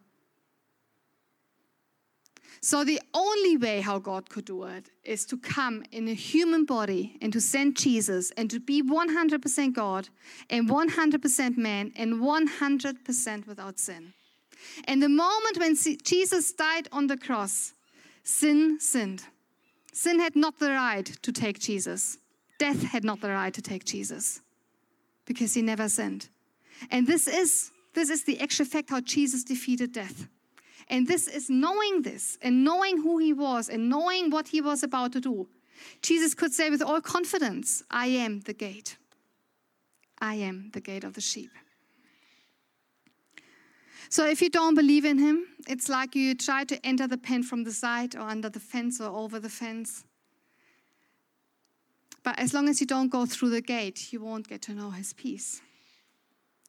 So, 2.61 2.83
the 2.83 3.01
only 3.13 3.57
way 3.57 3.81
how 3.81 3.99
God 3.99 4.29
could 4.29 4.45
do 4.45 4.63
it 4.63 4.89
is 5.03 5.25
to 5.25 5.37
come 5.37 5.83
in 5.91 6.07
a 6.07 6.13
human 6.13 6.65
body 6.65 7.17
and 7.21 7.31
to 7.33 7.41
send 7.41 7.77
Jesus 7.77 8.31
and 8.31 8.49
to 8.49 8.59
be 8.59 8.81
100% 8.81 9.73
God 9.73 10.09
and 10.49 10.69
100% 10.69 11.57
man 11.57 11.91
and 11.95 12.15
100% 12.15 13.47
without 13.47 13.79
sin. 13.79 14.13
And 14.85 15.01
the 15.01 15.09
moment 15.09 15.57
when 15.57 15.75
Jesus 16.03 16.51
died 16.51 16.87
on 16.91 17.07
the 17.07 17.17
cross, 17.17 17.73
sin 18.23 18.79
sinned. 18.79 19.23
Sin 19.93 20.19
had 20.19 20.35
not 20.35 20.59
the 20.59 20.71
right 20.71 21.05
to 21.05 21.31
take 21.31 21.59
Jesus, 21.59 22.17
death 22.59 22.83
had 22.83 23.03
not 23.03 23.21
the 23.21 23.29
right 23.29 23.53
to 23.53 23.61
take 23.61 23.83
Jesus 23.85 24.41
because 25.25 25.53
he 25.53 25.61
never 25.61 25.89
sinned. 25.89 26.29
And 26.91 27.07
this 27.07 27.27
is, 27.27 27.71
this 27.93 28.09
is 28.09 28.23
the 28.23 28.39
actual 28.39 28.65
fact 28.65 28.89
how 28.89 29.01
Jesus 29.01 29.43
defeated 29.43 29.91
death. 29.91 30.27
And 30.89 31.07
this 31.07 31.27
is 31.27 31.49
knowing 31.49 32.03
this 32.03 32.37
and 32.41 32.63
knowing 32.63 33.01
who 33.01 33.17
he 33.17 33.33
was 33.33 33.69
and 33.69 33.89
knowing 33.89 34.29
what 34.29 34.49
he 34.49 34.61
was 34.61 34.83
about 34.83 35.11
to 35.13 35.19
do. 35.19 35.47
Jesus 36.01 36.33
could 36.33 36.53
say 36.53 36.69
with 36.69 36.81
all 36.81 37.01
confidence, 37.01 37.83
I 37.91 38.07
am 38.07 38.41
the 38.41 38.53
gate. 38.53 38.97
I 40.19 40.35
am 40.35 40.71
the 40.73 40.81
gate 40.81 41.03
of 41.03 41.13
the 41.13 41.21
sheep. 41.21 41.51
So 44.09 44.25
if 44.25 44.41
you 44.41 44.49
don't 44.49 44.75
believe 44.75 45.03
in 45.03 45.17
him, 45.17 45.45
it's 45.67 45.89
like 45.89 46.15
you 46.15 46.33
try 46.33 46.63
to 46.63 46.85
enter 46.85 47.07
the 47.07 47.17
pen 47.17 47.43
from 47.43 47.65
the 47.65 47.73
side 47.73 48.15
or 48.15 48.21
under 48.21 48.49
the 48.49 48.59
fence 48.59 49.01
or 49.01 49.09
over 49.09 49.39
the 49.39 49.49
fence. 49.49 50.05
But 52.23 52.39
as 52.39 52.53
long 52.53 52.69
as 52.69 52.79
you 52.79 52.87
don't 52.87 53.09
go 53.09 53.25
through 53.25 53.49
the 53.49 53.61
gate, 53.61 54.11
you 54.13 54.21
won't 54.21 54.47
get 54.47 54.61
to 54.63 54.73
know 54.73 54.91
his 54.91 55.13
peace. 55.13 55.61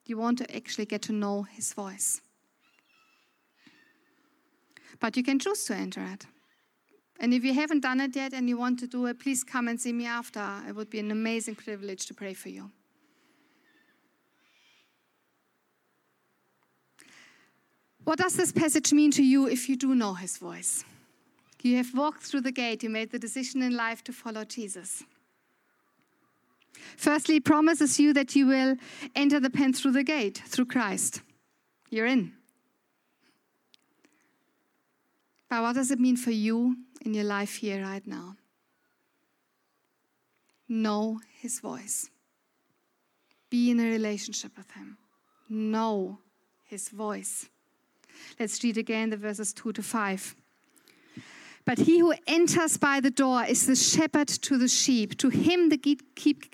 You 0.05 0.17
won't 0.17 0.41
actually 0.53 0.85
get 0.85 1.01
to 1.03 1.13
know 1.13 1.43
his 1.43 1.73
voice. 1.73 2.21
But 4.99 5.15
you 5.17 5.23
can 5.23 5.39
choose 5.39 5.63
to 5.65 5.75
enter 5.75 6.03
it. 6.03 6.25
And 7.19 7.33
if 7.33 7.43
you 7.43 7.53
haven't 7.53 7.81
done 7.81 7.99
it 7.99 8.15
yet 8.15 8.33
and 8.33 8.47
you 8.47 8.57
want 8.57 8.79
to 8.79 8.87
do 8.87 9.05
it, 9.07 9.19
please 9.19 9.43
come 9.43 9.67
and 9.67 9.79
see 9.79 9.91
me 9.91 10.05
after. 10.05 10.45
It 10.67 10.75
would 10.75 10.89
be 10.89 10.99
an 10.99 11.11
amazing 11.11 11.55
privilege 11.55 12.05
to 12.05 12.13
pray 12.13 12.33
for 12.33 12.49
you. 12.49 12.71
What 18.05 18.19
does 18.19 18.35
this 18.35 18.51
passage 18.51 18.93
mean 18.93 19.11
to 19.11 19.23
you 19.23 19.47
if 19.47 19.69
you 19.69 19.75
do 19.75 19.93
know 19.93 20.13
his 20.13 20.37
voice? 20.37 20.83
You 21.61 21.75
have 21.77 21.93
walked 21.93 22.23
through 22.23 22.41
the 22.41 22.51
gate, 22.51 22.83
you 22.83 22.89
made 22.89 23.11
the 23.11 23.19
decision 23.19 23.61
in 23.61 23.75
life 23.75 24.03
to 24.05 24.13
follow 24.13 24.45
Jesus. 24.45 25.03
Firstly, 26.95 27.35
he 27.35 27.39
promises 27.41 27.99
you 27.99 28.13
that 28.13 28.35
you 28.35 28.47
will 28.47 28.77
enter 29.15 29.39
the 29.39 29.49
pen 29.49 29.73
through 29.73 29.91
the 29.91 30.03
gate, 30.03 30.41
through 30.45 30.65
Christ. 30.65 31.21
You're 31.89 32.05
in. 32.05 32.33
But 35.49 35.63
what 35.63 35.75
does 35.75 35.89
it 35.91 35.99
mean 35.99 36.15
for 36.15 36.31
you 36.31 36.77
in 37.01 37.13
your 37.13 37.23
life 37.23 37.55
here 37.55 37.81
right 37.81 38.05
now? 38.05 38.35
Know 40.67 41.19
his 41.41 41.59
voice. 41.59 42.09
Be 43.49 43.71
in 43.71 43.79
a 43.79 43.85
relationship 43.85 44.55
with 44.55 44.69
him. 44.71 44.97
Know 45.49 46.19
his 46.65 46.89
voice. 46.89 47.49
Let's 48.39 48.63
read 48.63 48.77
again 48.77 49.09
the 49.09 49.17
verses 49.17 49.51
2 49.53 49.73
to 49.73 49.81
5. 49.81 50.35
But 51.65 51.79
he 51.79 51.99
who 51.99 52.13
enters 52.27 52.77
by 52.77 52.99
the 52.99 53.11
door 53.11 53.43
is 53.43 53.65
the 53.65 53.75
shepherd 53.75 54.27
to 54.27 54.57
the 54.57 54.67
sheep. 54.67 55.17
To 55.17 55.29
him 55.29 55.69
the 55.69 55.99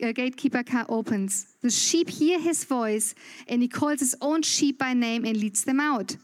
uh, 0.03 0.12
gatekeeper 0.12 0.63
opens. 0.89 1.55
The 1.62 1.69
sheep 1.69 2.10
hear 2.10 2.39
his 2.39 2.63
voice, 2.63 3.15
and 3.47 3.62
he 3.62 3.67
calls 3.67 3.99
his 3.99 4.15
own 4.21 4.41
sheep 4.41 4.79
by 4.79 4.93
name 4.93 5.25
and 5.25 5.38
leads 5.38 5.63
them 5.63 5.79
out. 5.79 6.17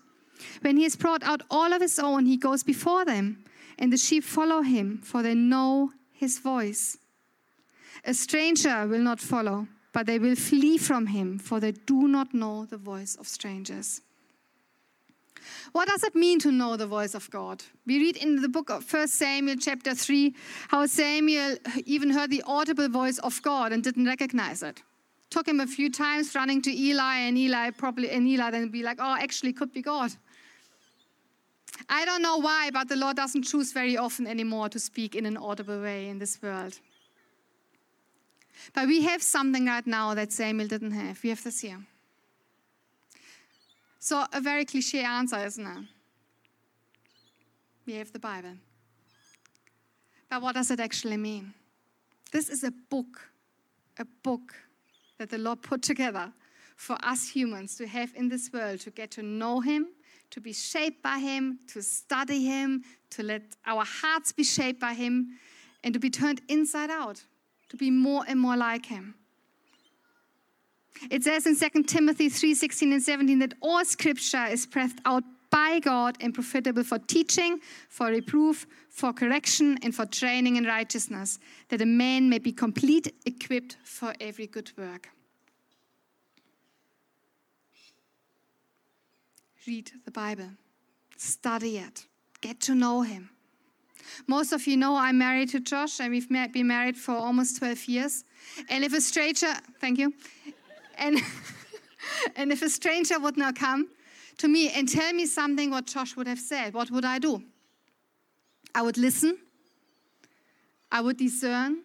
When 0.61 0.77
he 0.77 0.83
has 0.83 0.95
brought 0.95 1.23
out 1.23 1.41
all 1.49 1.73
of 1.73 1.81
his 1.81 1.99
own, 1.99 2.25
he 2.25 2.37
goes 2.37 2.63
before 2.63 3.05
them, 3.05 3.43
and 3.79 3.91
the 3.91 3.97
sheep 3.97 4.23
follow 4.23 4.61
him, 4.61 4.99
for 5.03 5.23
they 5.23 5.35
know 5.35 5.91
his 6.11 6.39
voice. 6.39 6.97
A 8.05 8.13
stranger 8.13 8.87
will 8.87 9.01
not 9.01 9.19
follow, 9.19 9.67
but 9.93 10.05
they 10.05 10.19
will 10.19 10.35
flee 10.35 10.77
from 10.77 11.07
him, 11.07 11.37
for 11.37 11.59
they 11.59 11.71
do 11.71 12.07
not 12.07 12.33
know 12.33 12.65
the 12.65 12.77
voice 12.77 13.15
of 13.15 13.27
strangers. 13.27 14.01
What 15.71 15.87
does 15.87 16.03
it 16.03 16.15
mean 16.15 16.39
to 16.39 16.51
know 16.51 16.77
the 16.77 16.87
voice 16.87 17.13
of 17.13 17.29
God? 17.29 17.63
We 17.85 17.97
read 17.97 18.17
in 18.17 18.41
the 18.41 18.49
book 18.49 18.69
of 18.69 18.91
1 18.91 19.07
Samuel, 19.07 19.57
chapter 19.59 19.95
3, 19.95 20.35
how 20.67 20.85
Samuel 20.85 21.57
even 21.85 22.11
heard 22.11 22.29
the 22.29 22.43
audible 22.45 22.89
voice 22.89 23.17
of 23.19 23.41
God 23.41 23.71
and 23.71 23.83
didn't 23.83 24.05
recognize 24.05 24.63
it. 24.63 24.81
Took 25.29 25.47
him 25.47 25.59
a 25.59 25.67
few 25.67 25.89
times 25.89 26.35
running 26.35 26.61
to 26.63 26.71
Eli, 26.71 27.15
and 27.19 27.37
Eli 27.37 27.69
probably, 27.71 28.09
and 28.09 28.27
Eli 28.27 28.51
then 28.51 28.69
be 28.69 28.83
like, 28.83 28.97
oh, 28.99 29.15
actually, 29.15 29.53
could 29.53 29.71
be 29.71 29.81
God. 29.81 30.11
I 31.89 32.05
don't 32.05 32.21
know 32.21 32.37
why, 32.37 32.69
but 32.71 32.87
the 32.87 32.95
Lord 32.95 33.15
doesn't 33.17 33.43
choose 33.43 33.73
very 33.73 33.97
often 33.97 34.27
anymore 34.27 34.69
to 34.69 34.79
speak 34.79 35.15
in 35.15 35.25
an 35.25 35.37
audible 35.37 35.81
way 35.81 36.09
in 36.09 36.19
this 36.19 36.41
world. 36.41 36.79
But 38.73 38.87
we 38.87 39.01
have 39.03 39.21
something 39.21 39.65
right 39.65 39.85
now 39.87 40.13
that 40.13 40.31
Samuel 40.31 40.67
didn't 40.67 40.91
have. 40.91 41.21
We 41.23 41.29
have 41.29 41.43
this 41.43 41.61
here. 41.61 41.79
So, 43.99 44.25
a 44.33 44.41
very 44.41 44.65
cliche 44.65 45.03
answer, 45.03 45.37
isn't 45.45 45.65
it? 45.65 45.83
We 47.85 47.93
have 47.93 48.11
the 48.11 48.19
Bible. 48.19 48.57
But 50.29 50.41
what 50.41 50.55
does 50.55 50.71
it 50.71 50.79
actually 50.79 51.17
mean? 51.17 51.53
This 52.31 52.49
is 52.49 52.63
a 52.63 52.71
book, 52.89 53.29
a 53.99 54.05
book 54.23 54.55
that 55.17 55.29
the 55.29 55.37
Lord 55.37 55.61
put 55.61 55.81
together 55.81 56.31
for 56.77 56.97
us 57.03 57.29
humans 57.29 57.75
to 57.75 57.85
have 57.85 58.11
in 58.15 58.29
this 58.29 58.51
world, 58.51 58.79
to 58.81 58.91
get 58.91 59.11
to 59.11 59.21
know 59.23 59.59
Him, 59.59 59.87
to 60.31 60.41
be 60.41 60.53
shaped 60.53 61.03
by 61.03 61.19
Him, 61.19 61.59
to 61.67 61.81
study 61.81 62.43
Him, 62.43 62.83
to 63.11 63.23
let 63.23 63.43
our 63.65 63.85
hearts 63.85 64.31
be 64.31 64.43
shaped 64.43 64.79
by 64.79 64.93
Him, 64.93 65.39
and 65.83 65.93
to 65.93 65.99
be 65.99 66.09
turned 66.09 66.41
inside 66.47 66.89
out, 66.89 67.23
to 67.69 67.77
be 67.77 67.91
more 67.91 68.23
and 68.27 68.39
more 68.39 68.57
like 68.57 68.85
Him. 68.87 69.15
It 71.09 71.23
says 71.23 71.47
in 71.47 71.57
2 71.57 71.83
Timothy 71.83 72.29
3 72.29 72.53
16 72.53 72.93
and 72.93 73.01
17 73.01 73.39
that 73.39 73.53
all 73.61 73.83
scripture 73.85 74.45
is 74.45 74.65
breathed 74.65 74.99
out 75.05 75.23
by 75.49 75.79
God 75.79 76.17
and 76.21 76.33
profitable 76.33 76.83
for 76.83 76.99
teaching, 76.99 77.59
for 77.89 78.07
reproof, 78.07 78.65
for 78.89 79.11
correction, 79.11 79.77
and 79.81 79.93
for 79.93 80.05
training 80.05 80.55
in 80.55 80.65
righteousness, 80.65 81.39
that 81.69 81.81
a 81.81 81.85
man 81.85 82.29
may 82.29 82.39
be 82.39 82.51
complete, 82.51 83.13
equipped 83.25 83.77
for 83.83 84.13
every 84.21 84.47
good 84.47 84.71
work. 84.77 85.09
Read 89.67 89.91
the 90.05 90.11
Bible, 90.11 90.49
study 91.17 91.77
it, 91.77 92.07
get 92.41 92.59
to 92.61 92.73
know 92.73 93.01
Him. 93.01 93.29
Most 94.25 94.53
of 94.53 94.65
you 94.65 94.75
know 94.75 94.95
I'm 94.95 95.19
married 95.19 95.49
to 95.49 95.59
Josh, 95.59 95.99
and 95.99 96.09
we've 96.09 96.29
been 96.29 96.67
married 96.67 96.97
for 96.97 97.11
almost 97.11 97.59
12 97.59 97.85
years. 97.85 98.23
And 98.69 98.83
if 98.83 98.91
a 98.93 99.01
stranger, 99.01 99.53
thank 99.79 99.99
you, 99.99 100.13
and 100.97 101.19
and 102.35 102.51
if 102.51 102.63
a 102.63 102.69
stranger 102.69 103.19
would 103.19 103.37
now 103.37 103.51
come 103.51 103.89
to 104.39 104.47
me 104.47 104.71
and 104.71 104.89
tell 104.89 105.13
me 105.13 105.27
something 105.27 105.69
what 105.69 105.85
Josh 105.85 106.15
would 106.15 106.27
have 106.27 106.39
said, 106.39 106.73
what 106.73 106.89
would 106.89 107.05
I 107.05 107.19
do? 107.19 107.43
I 108.73 108.81
would 108.81 108.97
listen, 108.97 109.37
I 110.91 111.01
would 111.01 111.17
discern, 111.17 111.83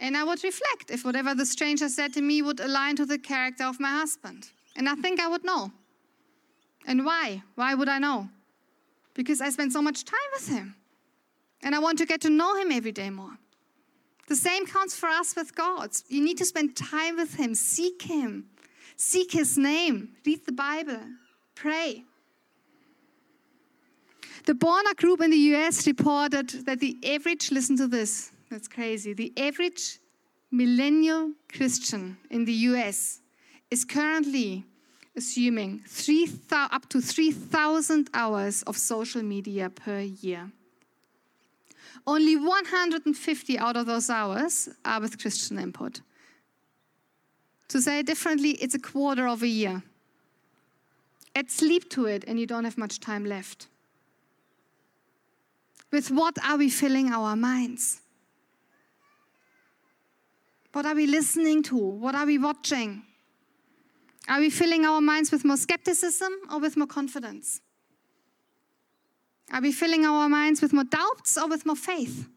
and 0.00 0.16
I 0.16 0.24
would 0.24 0.42
reflect 0.42 0.90
if 0.90 1.04
whatever 1.04 1.34
the 1.34 1.44
stranger 1.44 1.90
said 1.90 2.14
to 2.14 2.22
me 2.22 2.40
would 2.40 2.60
align 2.60 2.96
to 2.96 3.04
the 3.04 3.18
character 3.18 3.64
of 3.64 3.78
my 3.80 3.90
husband. 3.90 4.48
And 4.76 4.88
I 4.88 4.94
think 4.94 5.20
I 5.20 5.28
would 5.28 5.44
know. 5.44 5.72
And 6.86 7.04
why? 7.04 7.42
Why 7.54 7.74
would 7.74 7.88
I 7.88 7.98
know? 7.98 8.28
Because 9.14 9.40
I 9.40 9.50
spend 9.50 9.72
so 9.72 9.82
much 9.82 10.04
time 10.04 10.30
with 10.34 10.48
him. 10.48 10.74
And 11.62 11.74
I 11.74 11.78
want 11.80 11.98
to 11.98 12.06
get 12.06 12.20
to 12.22 12.30
know 12.30 12.54
him 12.56 12.70
every 12.70 12.92
day 12.92 13.10
more. 13.10 13.38
The 14.28 14.36
same 14.36 14.66
counts 14.66 14.94
for 14.94 15.08
us 15.08 15.34
with 15.34 15.54
God. 15.54 15.90
You 16.08 16.22
need 16.22 16.38
to 16.38 16.44
spend 16.44 16.76
time 16.76 17.16
with 17.16 17.34
him, 17.34 17.54
seek 17.54 18.02
him, 18.02 18.46
seek 18.96 19.32
his 19.32 19.56
name, 19.56 20.10
read 20.24 20.44
the 20.44 20.52
Bible, 20.52 21.00
pray. 21.54 22.04
The 24.44 24.52
Barna 24.52 24.94
Group 24.96 25.20
in 25.20 25.30
the 25.30 25.36
US 25.54 25.86
reported 25.86 26.50
that 26.66 26.80
the 26.80 26.96
average, 27.04 27.50
listen 27.50 27.76
to 27.78 27.88
this, 27.88 28.32
that's 28.50 28.68
crazy, 28.68 29.12
the 29.12 29.32
average 29.36 29.98
millennial 30.50 31.32
Christian 31.54 32.18
in 32.30 32.44
the 32.44 32.52
US 32.52 33.20
is 33.70 33.84
currently 33.84 34.64
assuming 35.18 35.82
3, 35.86 36.30
up 36.52 36.88
to 36.88 37.00
3,000 37.00 38.08
hours 38.14 38.62
of 38.62 38.76
social 38.76 39.22
media 39.22 39.68
per 39.68 40.00
year. 40.00 40.50
Only 42.06 42.36
150 42.36 43.58
out 43.58 43.76
of 43.76 43.86
those 43.86 44.08
hours 44.08 44.68
are 44.84 45.00
with 45.00 45.20
Christian 45.20 45.58
input. 45.58 46.00
To 47.68 47.82
say 47.82 47.98
it 47.98 48.06
differently, 48.06 48.52
it's 48.52 48.74
a 48.74 48.78
quarter 48.78 49.26
of 49.26 49.42
a 49.42 49.48
year. 49.48 49.82
Add 51.34 51.50
sleep 51.50 51.90
to 51.90 52.06
it, 52.06 52.24
and 52.26 52.38
you 52.40 52.46
don't 52.46 52.64
have 52.64 52.78
much 52.78 53.00
time 53.00 53.24
left. 53.26 53.66
With 55.90 56.10
what 56.10 56.36
are 56.44 56.56
we 56.56 56.70
filling 56.70 57.10
our 57.10 57.36
minds? 57.36 58.00
What 60.72 60.86
are 60.86 60.94
we 60.94 61.06
listening 61.06 61.62
to? 61.64 61.76
What 61.76 62.14
are 62.14 62.26
we 62.26 62.38
watching? 62.38 63.02
Are 64.28 64.40
we 64.40 64.50
filling 64.50 64.84
our 64.84 65.00
minds 65.00 65.32
with 65.32 65.44
more 65.44 65.56
skepticism 65.56 66.32
or 66.52 66.60
with 66.60 66.76
more 66.76 66.86
confidence? 66.86 67.62
Are 69.50 69.62
we 69.62 69.72
filling 69.72 70.04
our 70.04 70.28
minds 70.28 70.60
with 70.60 70.74
more 70.74 70.84
doubts 70.84 71.38
or 71.38 71.48
with 71.48 71.64
more 71.64 71.76
faith? 71.76 72.28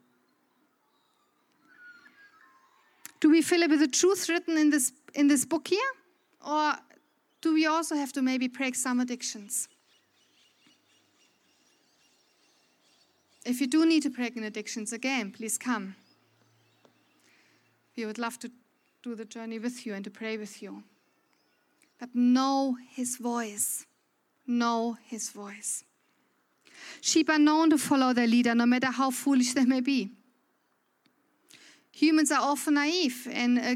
Do 3.20 3.30
we 3.30 3.42
fill 3.42 3.62
it 3.62 3.70
with 3.70 3.82
the 3.82 3.88
truth 3.88 4.30
written 4.30 4.58
in 4.58 4.70
this, 4.70 4.94
in 5.14 5.28
this 5.28 5.46
book 5.46 5.68
here? 5.68 5.92
Or 6.48 6.74
do 7.42 7.54
we 7.54 7.66
also 7.66 7.96
have 7.96 8.14
to 8.14 8.22
maybe 8.22 8.48
break 8.48 8.76
some 8.76 9.00
addictions? 9.00 9.68
If 13.46 13.60
you 13.60 13.68
do 13.68 13.86
need 13.86 14.04
to 14.04 14.10
break 14.10 14.38
in 14.38 14.44
addictions 14.44 14.94
again, 14.94 15.32
please 15.32 15.58
come. 15.58 15.96
We 17.98 18.06
would 18.06 18.18
love 18.18 18.40
to 18.40 18.52
do 19.04 19.14
the 19.14 19.26
journey 19.26 19.60
with 19.60 19.86
you 19.86 19.94
and 19.94 20.04
to 20.06 20.12
pray 20.12 20.38
with 20.38 20.62
you. 20.62 20.84
But 22.02 22.16
know 22.16 22.78
his 22.90 23.18
voice. 23.18 23.86
Know 24.48 24.98
his 25.06 25.30
voice. 25.30 25.84
Sheep 27.00 27.30
are 27.30 27.38
known 27.38 27.70
to 27.70 27.78
follow 27.78 28.12
their 28.12 28.26
leader, 28.26 28.56
no 28.56 28.66
matter 28.66 28.88
how 28.88 29.12
foolish 29.12 29.54
they 29.54 29.66
may 29.66 29.82
be. 29.82 30.10
Humans 31.92 32.32
are 32.32 32.42
often 32.42 32.74
naive, 32.74 33.28
and, 33.32 33.60
uh, 33.60 33.76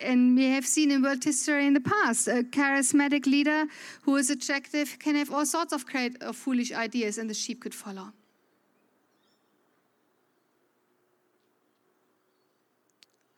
and 0.00 0.36
we 0.36 0.50
have 0.50 0.66
seen 0.66 0.90
in 0.90 1.02
world 1.02 1.24
history 1.24 1.66
in 1.66 1.72
the 1.72 1.80
past 1.80 2.28
a 2.28 2.42
charismatic 2.42 3.24
leader 3.24 3.66
who 4.02 4.16
is 4.16 4.28
attractive 4.28 4.98
can 4.98 5.14
have 5.14 5.32
all 5.32 5.46
sorts 5.46 5.72
of 5.72 5.86
great 5.86 6.22
or 6.22 6.34
foolish 6.34 6.72
ideas, 6.72 7.16
and 7.16 7.30
the 7.30 7.34
sheep 7.34 7.62
could 7.62 7.74
follow. 7.74 8.12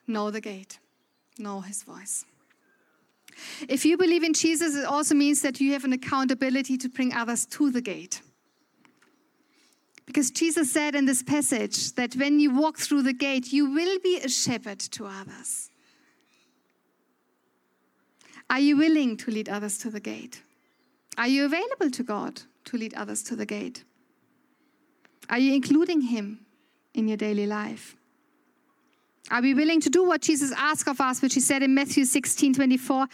Know 0.08 0.32
the 0.32 0.40
gate, 0.40 0.80
know 1.38 1.60
his 1.60 1.84
voice. 1.84 2.24
If 3.68 3.84
you 3.84 3.96
believe 3.96 4.22
in 4.22 4.32
Jesus, 4.32 4.76
it 4.76 4.84
also 4.84 5.14
means 5.14 5.42
that 5.42 5.60
you 5.60 5.72
have 5.72 5.84
an 5.84 5.92
accountability 5.92 6.76
to 6.78 6.88
bring 6.88 7.12
others 7.12 7.46
to 7.46 7.70
the 7.70 7.80
gate. 7.80 8.22
Because 10.06 10.30
Jesus 10.30 10.72
said 10.72 10.94
in 10.94 11.04
this 11.04 11.22
passage 11.22 11.92
that 11.94 12.14
when 12.14 12.38
you 12.40 12.54
walk 12.54 12.78
through 12.78 13.02
the 13.02 13.12
gate, 13.12 13.52
you 13.52 13.70
will 13.70 13.98
be 13.98 14.18
a 14.18 14.28
shepherd 14.28 14.78
to 14.78 15.06
others. 15.06 15.70
Are 18.48 18.60
you 18.60 18.76
willing 18.76 19.16
to 19.18 19.30
lead 19.30 19.48
others 19.48 19.76
to 19.78 19.90
the 19.90 20.00
gate? 20.00 20.42
Are 21.18 21.26
you 21.26 21.44
available 21.44 21.90
to 21.90 22.02
God 22.02 22.42
to 22.66 22.76
lead 22.76 22.94
others 22.94 23.22
to 23.24 23.36
the 23.36 23.46
gate? 23.46 23.84
Are 25.28 25.38
you 25.38 25.54
including 25.54 26.02
Him 26.02 26.46
in 26.94 27.08
your 27.08 27.16
daily 27.16 27.46
life? 27.46 27.96
Are 29.30 29.42
we 29.42 29.54
willing 29.54 29.80
to 29.80 29.90
do 29.90 30.04
what 30.04 30.22
Jesus 30.22 30.52
asked 30.52 30.88
of 30.88 31.00
us, 31.00 31.20
which 31.20 31.34
he 31.34 31.40
said 31.40 31.62
in 31.62 31.74
Matthew 31.74 32.04
16 32.04 32.54
24? 32.54 33.06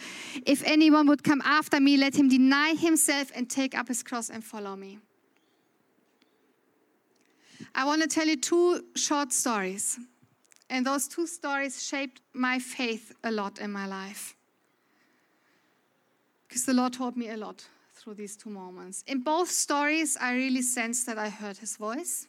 If 0.45 0.63
anyone 0.63 1.07
would 1.07 1.23
come 1.23 1.41
after 1.43 1.79
me, 1.79 1.97
let 1.97 2.15
him 2.15 2.29
deny 2.29 2.75
himself 2.75 3.31
and 3.35 3.49
take 3.49 3.75
up 3.75 3.87
his 3.87 4.03
cross 4.03 4.29
and 4.29 4.43
follow 4.43 4.75
me. 4.75 4.99
I 7.73 7.85
want 7.85 8.03
to 8.03 8.07
tell 8.07 8.27
you 8.27 8.35
two 8.37 8.83
short 8.95 9.33
stories. 9.33 9.97
And 10.69 10.85
those 10.85 11.07
two 11.07 11.27
stories 11.27 11.85
shaped 11.85 12.21
my 12.33 12.59
faith 12.59 13.11
a 13.23 13.31
lot 13.31 13.59
in 13.59 13.71
my 13.71 13.85
life. 13.85 14.35
Because 16.47 16.65
the 16.65 16.73
Lord 16.73 16.93
taught 16.93 17.17
me 17.17 17.29
a 17.29 17.37
lot 17.37 17.65
through 17.95 18.15
these 18.15 18.35
two 18.35 18.49
moments. 18.49 19.03
In 19.07 19.21
both 19.21 19.49
stories, 19.49 20.17
I 20.19 20.33
really 20.33 20.61
sensed 20.61 21.05
that 21.07 21.17
I 21.17 21.29
heard 21.29 21.57
his 21.57 21.77
voice. 21.77 22.27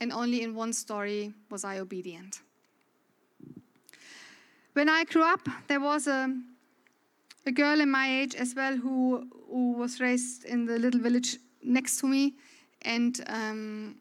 And 0.00 0.12
only 0.12 0.42
in 0.42 0.54
one 0.54 0.72
story 0.72 1.32
was 1.50 1.64
I 1.64 1.78
obedient. 1.78 2.40
When 4.76 4.90
I 4.90 5.04
grew 5.04 5.22
up, 5.22 5.40
there 5.68 5.80
was 5.80 6.06
a, 6.06 6.30
a 7.46 7.50
girl 7.50 7.80
in 7.80 7.90
my 7.90 8.20
age 8.20 8.34
as 8.34 8.54
well 8.54 8.76
who, 8.76 9.26
who 9.48 9.72
was 9.72 10.00
raised 10.00 10.44
in 10.44 10.66
the 10.66 10.78
little 10.78 11.00
village 11.00 11.38
next 11.62 11.96
to 12.00 12.06
me, 12.06 12.34
and 12.82 13.18
um, 13.28 13.96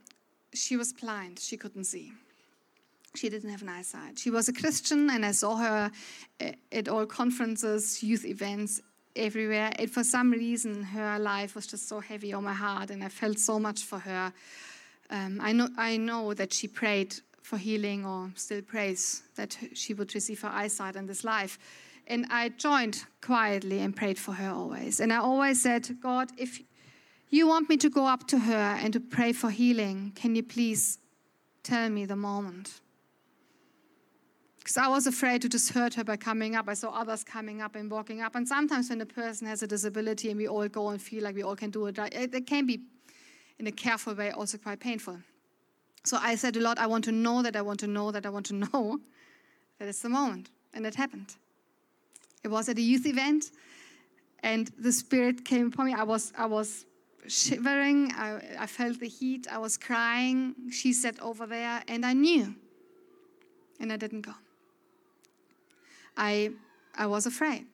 she 0.54 0.76
was 0.76 0.92
blind. 0.92 1.40
She 1.40 1.56
couldn't 1.56 1.86
see. 1.86 2.12
She 3.16 3.30
didn't 3.30 3.52
have 3.52 3.62
an 3.62 3.70
eyesight. 3.70 4.20
She 4.20 4.30
was 4.30 4.50
a 4.50 4.54
Christian, 4.54 5.10
and 5.12 5.26
I 5.26 5.32
saw 5.32 5.56
her 5.56 5.92
uh, 6.42 6.52
at 6.74 6.90
all 6.90 7.06
conferences, 7.06 8.04
youth 8.04 8.26
events, 8.26 8.82
everywhere. 9.16 9.72
And 9.80 9.90
for 9.90 10.04
some 10.04 10.32
reason, 10.32 10.84
her 10.84 11.18
life 11.20 11.56
was 11.56 11.68
just 11.68 11.88
so 11.88 12.02
heavy 12.02 12.34
on 12.34 12.44
my 12.44 12.54
heart, 12.54 12.92
and 12.92 13.02
I 13.02 13.08
felt 13.08 13.40
so 13.40 13.60
much 13.60 13.84
for 13.84 14.00
her. 14.00 14.34
Um, 15.10 15.40
I 15.42 15.54
know, 15.54 15.70
I 15.78 15.96
know 15.96 16.34
that 16.34 16.52
she 16.52 16.68
prayed 16.68 17.16
for 17.46 17.58
healing 17.58 18.04
or 18.04 18.32
still 18.34 18.64
prays 18.64 19.22
that 19.36 19.56
she 19.74 19.94
would 19.94 20.16
receive 20.16 20.42
her 20.42 20.50
eyesight 20.50 20.96
in 20.96 21.06
this 21.06 21.24
life. 21.24 21.60
And 22.08 22.26
I 22.32 22.50
joined 22.50 23.06
quietly 23.22 23.80
and 23.80 23.96
prayed 23.96 24.18
for 24.18 24.34
her 24.34 24.50
always. 24.50 25.00
And 25.00 25.14
I 25.14 25.18
always 25.18 25.62
said, 25.62 25.98
God, 26.02 26.32
if 26.38 26.60
you 27.30 27.48
want 27.48 27.70
me 27.70 27.78
to 27.78 27.90
go 27.90 28.08
up 28.08 28.28
to 28.30 28.40
her 28.40 28.80
and 28.82 28.92
to 28.94 29.00
pray 29.00 29.32
for 29.32 29.52
healing, 29.52 30.12
can 30.16 30.36
you 30.36 30.42
please 30.42 30.98
tell 31.62 31.88
me 31.90 32.06
the 32.06 32.16
moment? 32.16 32.82
Because 34.58 34.78
I 34.78 34.88
was 34.88 35.06
afraid 35.06 35.44
to 35.44 35.50
just 35.50 35.72
hurt 35.72 35.94
her 35.94 36.04
by 36.04 36.18
coming 36.18 36.56
up. 36.56 36.68
I 36.68 36.74
saw 36.74 36.90
others 36.90 37.24
coming 37.24 37.62
up 37.62 37.76
and 37.76 37.92
walking 37.92 38.22
up. 38.22 38.34
And 38.36 38.48
sometimes 38.48 38.90
when 38.90 39.02
a 39.02 39.06
person 39.06 39.46
has 39.46 39.62
a 39.62 39.68
disability 39.68 40.32
and 40.32 40.38
we 40.40 40.48
all 40.48 40.68
go 40.68 40.90
and 40.90 41.00
feel 41.00 41.24
like 41.24 41.36
we 41.36 41.44
all 41.44 41.56
can 41.56 41.70
do 41.70 41.86
it, 41.86 42.00
it 42.12 42.48
can 42.48 42.66
be, 42.66 42.82
in 43.60 43.68
a 43.68 43.72
careful 43.72 44.16
way, 44.16 44.32
also 44.32 44.58
quite 44.58 44.80
painful. 44.80 45.20
So 46.06 46.20
I 46.22 46.36
said 46.36 46.54
to 46.54 46.62
Lord, 46.62 46.78
I 46.78 46.86
want 46.86 47.04
to 47.06 47.12
know 47.12 47.42
that 47.42 47.56
I 47.56 47.64
want 47.64 47.80
to 47.80 47.88
know 47.88 48.12
that 48.12 48.26
I 48.26 48.30
want 48.30 48.46
to 48.48 48.54
know 48.54 49.00
that 49.80 49.88
it's 49.88 50.02
the 50.02 50.10
moment. 50.10 50.52
And 50.74 50.86
it 50.86 50.96
happened. 50.96 51.36
It 52.44 52.50
was 52.50 52.70
at 52.70 52.78
a 52.78 52.82
youth 52.82 53.08
event, 53.08 53.46
and 54.44 54.70
the 54.78 54.92
Spirit 54.92 55.44
came 55.44 55.68
upon 55.68 55.88
me. 55.88 55.94
I 55.94 56.04
was, 56.04 56.32
I 56.38 56.46
was 56.46 56.86
shivering. 57.28 58.12
I, 58.12 58.40
I 58.60 58.68
felt 58.68 59.00
the 59.00 59.08
heat. 59.08 59.48
I 59.52 59.58
was 59.58 59.78
crying. 59.78 60.54
She 60.70 60.94
sat 60.94 61.20
over 61.22 61.48
there, 61.48 61.82
and 61.88 62.06
I 62.06 62.14
knew. 62.14 62.54
And 63.80 63.92
I 63.92 63.98
didn't 63.98 64.22
go. 64.22 64.34
I, 66.16 66.52
I 66.96 67.08
was 67.08 67.26
afraid. 67.26 67.66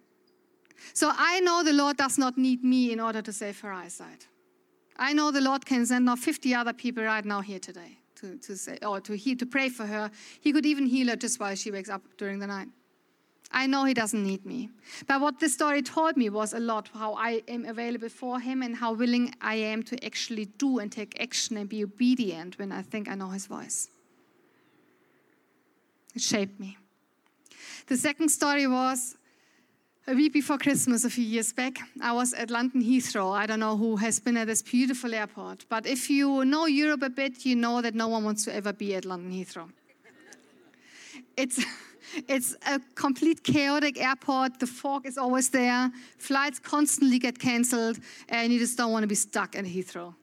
So 0.94 1.12
I 1.14 1.42
know 1.42 1.64
the 1.64 1.74
Lord 1.74 1.98
does 1.98 2.18
not 2.18 2.38
need 2.38 2.64
me 2.64 2.94
in 2.94 3.00
order 3.00 3.22
to 3.22 3.34
save 3.34 3.60
her 3.60 3.74
eyesight. 3.74 4.28
I 4.98 5.12
know 5.14 5.32
the 5.32 5.42
Lord 5.42 5.66
can 5.66 5.86
send 5.86 6.06
now 6.06 6.16
50 6.16 6.56
other 6.56 6.74
people 6.74 7.04
right 7.04 7.26
now 7.26 7.42
here 7.42 7.60
today 7.60 8.01
to, 8.22 8.38
to 8.38 8.56
say 8.56 8.78
or 8.82 9.02
to 9.02 9.16
heal, 9.16 9.36
to 9.38 9.46
pray 9.46 9.70
for 9.70 9.86
her. 9.86 10.10
He 10.40 10.52
could 10.54 10.66
even 10.66 10.86
heal 10.86 11.10
her 11.10 11.16
just 11.16 11.40
while 11.40 11.56
she 11.56 11.72
wakes 11.72 11.90
up 11.90 12.02
during 12.18 12.40
the 12.40 12.48
night. 12.48 12.70
I 13.54 13.68
know 13.68 13.84
he 13.84 13.94
doesn't 13.94 14.24
need 14.24 14.46
me. 14.46 14.70
But 15.08 15.20
what 15.20 15.40
this 15.40 15.54
story 15.54 15.82
told 15.82 16.16
me 16.16 16.30
was 16.30 16.54
a 16.54 16.60
lot 16.60 16.90
how 16.94 17.16
I 17.16 17.44
am 17.48 17.66
available 17.66 18.08
for 18.08 18.40
him 18.40 18.62
and 18.62 18.76
how 18.76 18.94
willing 18.94 19.36
I 19.42 19.56
am 19.56 19.84
to 19.84 20.06
actually 20.06 20.46
do 20.46 20.80
and 20.80 20.92
take 20.92 21.20
action 21.22 21.58
and 21.58 21.68
be 21.68 21.84
obedient 21.84 22.58
when 22.58 22.72
I 22.72 22.82
think 22.82 23.10
I 23.10 23.16
know 23.16 23.30
his 23.30 23.48
voice. 23.48 23.90
It 26.16 26.22
shaped 26.22 26.60
me. 26.60 26.78
The 27.88 27.98
second 27.98 28.30
story 28.30 28.68
was 28.68 29.18
a 30.12 30.14
week 30.14 30.34
before 30.34 30.58
Christmas, 30.58 31.06
a 31.06 31.10
few 31.10 31.24
years 31.24 31.54
back, 31.54 31.80
I 32.02 32.12
was 32.12 32.34
at 32.34 32.52
London 32.52 32.84
Heathrow. 32.84 33.32
I 33.32 33.46
don't 33.46 33.62
know 33.62 33.78
who 33.78 33.96
has 33.96 34.20
been 34.20 34.36
at 34.36 34.48
this 34.48 34.62
beautiful 34.62 35.14
airport, 35.14 35.66
but 35.70 35.86
if 35.86 36.10
you 36.10 36.44
know 36.44 36.66
Europe 36.66 37.04
a 37.04 37.10
bit, 37.10 37.46
you 37.46 37.56
know 37.56 37.82
that 37.82 37.96
no 37.96 38.10
one 38.10 38.26
wants 38.26 38.44
to 38.46 38.54
ever 38.54 38.74
be 38.74 38.94
at 38.96 39.06
London 39.06 39.32
Heathrow. 39.32 39.70
It's 41.38 41.64
it's 42.28 42.58
a 42.68 42.82
complete 42.96 43.42
chaotic 43.44 44.02
airport. 44.02 44.60
The 44.60 44.68
fog 44.68 45.06
is 45.06 45.18
always 45.18 45.50
there. 45.50 45.90
Flights 46.18 46.60
constantly 46.60 47.18
get 47.18 47.40
cancelled, 47.40 47.98
and 48.28 48.52
you 48.52 48.60
just 48.60 48.78
don't 48.78 48.92
want 48.92 49.04
to 49.04 49.08
be 49.08 49.16
stuck 49.16 49.56
at 49.56 49.64
Heathrow. 49.64 50.14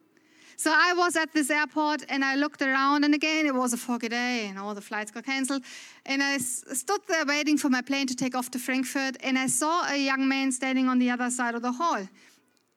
So 0.58 0.72
I 0.74 0.92
was 0.92 1.14
at 1.14 1.32
this 1.32 1.50
airport 1.50 2.02
and 2.08 2.24
I 2.24 2.34
looked 2.34 2.62
around, 2.62 3.04
and 3.04 3.14
again, 3.14 3.46
it 3.46 3.54
was 3.54 3.72
a 3.72 3.76
foggy 3.76 4.08
day 4.08 4.46
and 4.48 4.58
all 4.58 4.74
the 4.74 4.80
flights 4.80 5.12
got 5.12 5.24
cancelled. 5.24 5.62
And 6.04 6.20
I 6.20 6.38
stood 6.38 7.00
there 7.06 7.24
waiting 7.24 7.56
for 7.56 7.68
my 7.68 7.80
plane 7.80 8.08
to 8.08 8.16
take 8.16 8.34
off 8.34 8.50
to 8.50 8.58
Frankfurt, 8.58 9.16
and 9.20 9.38
I 9.38 9.46
saw 9.46 9.88
a 9.88 9.96
young 9.96 10.28
man 10.28 10.50
standing 10.50 10.88
on 10.88 10.98
the 10.98 11.10
other 11.10 11.30
side 11.30 11.54
of 11.54 11.62
the 11.62 11.70
hall. 11.70 12.08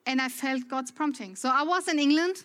And 0.06 0.20
I 0.20 0.28
felt 0.28 0.68
God's 0.68 0.92
prompting. 0.92 1.34
So 1.34 1.48
I 1.48 1.64
was 1.64 1.88
in 1.88 1.98
England, 1.98 2.44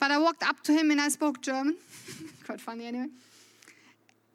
but 0.00 0.10
I 0.10 0.18
walked 0.18 0.42
up 0.42 0.60
to 0.64 0.72
him 0.72 0.90
and 0.90 1.00
I 1.00 1.08
spoke 1.08 1.40
German. 1.40 1.76
Quite 2.44 2.60
funny, 2.60 2.86
anyway. 2.86 3.08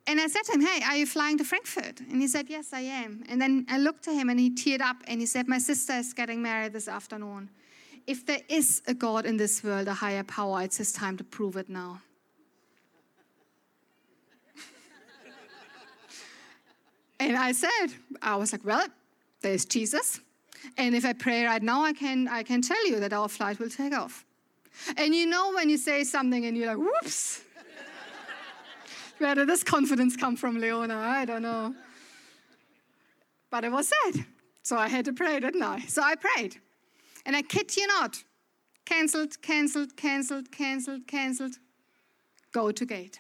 And 0.08 0.22
I 0.22 0.28
said 0.28 0.44
to 0.44 0.54
him, 0.54 0.62
Hey, 0.62 0.82
are 0.86 0.96
you 0.96 1.06
flying 1.06 1.38
to 1.38 1.44
Frankfurt? 1.44 2.00
And 2.00 2.22
he 2.22 2.30
said, 2.30 2.46
Yes, 2.50 2.72
I 2.72 2.82
am. 2.82 3.26
And 3.28 3.42
then 3.42 3.66
I 3.70 3.78
looked 3.78 4.08
at 4.08 4.14
him 4.14 4.30
and 4.30 4.40
he 4.40 4.52
teared 4.52 4.82
up 4.82 4.98
and 5.08 5.20
he 5.20 5.26
said, 5.26 5.50
My 5.50 5.60
sister 5.60 5.94
is 5.94 6.14
getting 6.14 6.42
married 6.42 6.72
this 6.72 6.88
afternoon 6.88 7.50
if 8.08 8.26
there 8.26 8.42
is 8.50 8.82
a 8.88 8.94
God 8.94 9.26
in 9.26 9.38
this 9.38 9.64
world, 9.64 9.88
a 9.88 9.94
higher 9.94 10.24
power, 10.24 10.62
it's 10.62 10.78
his 10.78 10.92
time 10.92 11.18
to 11.18 11.24
prove 11.24 11.56
it 11.56 11.70
now. 11.70 12.02
and 17.20 17.38
I 17.38 17.52
said, 17.52 17.88
I 18.22 18.36
was 18.36 18.52
like, 18.52 18.66
well, 18.66 18.88
there's 19.42 19.66
Jesus. 19.66 20.20
And 20.78 20.96
if 20.96 21.06
I 21.06 21.14
pray 21.14 21.46
right 21.46 21.62
now, 21.62 21.84
I 21.84 21.94
can, 21.94 22.28
I 22.28 22.44
can 22.44 22.62
tell 22.62 22.88
you 22.88 23.00
that 23.00 23.14
our 23.14 23.28
flight 23.28 23.60
will 23.60 23.70
take 23.70 23.94
off. 23.94 24.26
And 24.98 25.14
you 25.14 25.26
know 25.26 25.54
when 25.54 25.70
you 25.70 25.78
say 25.78 26.04
something 26.04 26.46
and 26.46 26.58
you're 26.58 26.68
like, 26.68 26.78
whoops. 26.78 27.42
Where 29.18 29.36
did 29.36 29.48
this 29.48 29.64
confidence 29.64 30.16
come 30.16 30.36
from, 30.36 30.60
Leona? 30.60 30.96
I 30.98 31.26
don't 31.26 31.42
know. 31.42 31.76
But 33.50 33.66
it 33.66 33.72
was 33.72 33.92
said. 34.04 34.26
So 34.64 34.78
I 34.78 34.88
had 34.88 35.06
to 35.06 35.14
pray, 35.14 35.40
didn't 35.40 35.64
I? 35.64 35.80
So 35.82 36.02
I 36.02 36.16
prayed. 36.16 36.60
And 37.26 37.36
I 37.36 37.42
kid 37.42 37.76
you 37.78 37.88
not, 37.88 38.24
cancelled, 38.86 39.42
cancelled, 39.42 39.96
cancelled, 39.96 40.52
cancelled, 40.52 41.08
cancelled. 41.08 41.56
Go 42.52 42.72
to 42.72 42.86
gate. 42.86 43.20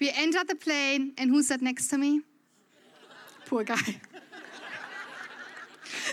We 0.00 0.10
entered 0.10 0.48
the 0.48 0.54
plane, 0.54 1.12
and 1.18 1.28
who 1.28 1.42
sat 1.42 1.60
next 1.60 1.88
to 1.88 1.98
me? 1.98 2.22
Poor 3.44 3.64
guy. 3.64 3.76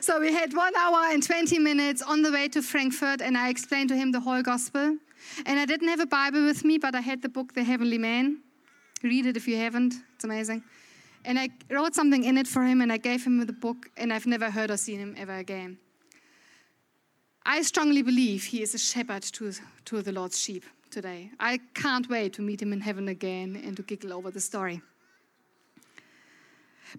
so 0.01 0.19
we 0.19 0.33
had 0.33 0.53
one 0.53 0.75
hour 0.75 1.11
and 1.11 1.23
20 1.23 1.57
minutes 1.59 2.01
on 2.01 2.21
the 2.21 2.31
way 2.31 2.49
to 2.49 2.61
Frankfurt, 2.61 3.21
and 3.21 3.37
I 3.37 3.49
explained 3.49 3.89
to 3.89 3.95
him 3.95 4.11
the 4.11 4.19
whole 4.19 4.41
gospel. 4.41 4.97
And 5.45 5.59
I 5.59 5.65
didn't 5.65 5.87
have 5.87 6.01
a 6.01 6.05
Bible 6.05 6.43
with 6.43 6.65
me, 6.65 6.77
but 6.77 6.95
I 6.95 7.01
had 7.01 7.21
the 7.21 7.29
book, 7.29 7.53
The 7.53 7.63
Heavenly 7.63 7.97
Man. 7.97 8.41
Read 9.03 9.25
it 9.25 9.37
if 9.37 9.47
you 9.47 9.55
haven't, 9.55 9.93
it's 10.15 10.23
amazing. 10.23 10.63
And 11.27 11.37
I 11.37 11.49
wrote 11.69 11.93
something 11.93 12.23
in 12.23 12.37
it 12.37 12.47
for 12.47 12.63
him 12.63 12.79
and 12.79 12.91
I 12.91 12.95
gave 12.95 13.25
him 13.25 13.45
the 13.45 13.51
book, 13.51 13.91
and 13.97 14.13
I've 14.13 14.25
never 14.25 14.49
heard 14.49 14.71
or 14.71 14.77
seen 14.77 14.99
him 14.99 15.13
ever 15.17 15.35
again. 15.35 15.77
I 17.45 17.61
strongly 17.63 18.01
believe 18.01 18.45
he 18.45 18.63
is 18.63 18.73
a 18.73 18.77
shepherd 18.77 19.23
to, 19.23 19.51
to 19.85 20.01
the 20.01 20.13
Lord's 20.13 20.39
sheep 20.39 20.63
today. 20.89 21.31
I 21.37 21.59
can't 21.73 22.09
wait 22.09 22.31
to 22.33 22.41
meet 22.41 22.61
him 22.61 22.71
in 22.71 22.79
heaven 22.79 23.09
again 23.09 23.61
and 23.61 23.75
to 23.75 23.83
giggle 23.83 24.13
over 24.13 24.31
the 24.31 24.39
story. 24.39 24.81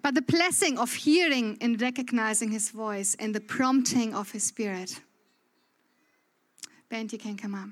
But 0.03 0.13
the 0.13 0.21
blessing 0.21 0.77
of 0.77 0.93
hearing 0.93 1.57
and 1.59 1.81
recognizing 1.81 2.51
his 2.51 2.69
voice 2.69 3.15
and 3.17 3.33
the 3.33 3.41
prompting 3.41 4.13
of 4.13 4.31
his 4.31 4.43
spirit. 4.43 5.01
Ben, 6.89 7.09
you 7.11 7.17
can 7.17 7.35
come 7.35 7.55
up. 7.55 7.69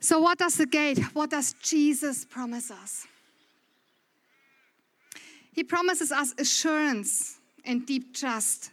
So, 0.00 0.18
what 0.20 0.36
does 0.36 0.56
the 0.56 0.66
gate, 0.66 0.98
what 1.14 1.30
does 1.30 1.54
Jesus 1.62 2.26
promise 2.26 2.70
us? 2.70 3.06
He 5.56 5.64
promises 5.64 6.12
us 6.12 6.34
assurance 6.38 7.38
and 7.64 7.86
deep 7.86 8.14
trust. 8.14 8.70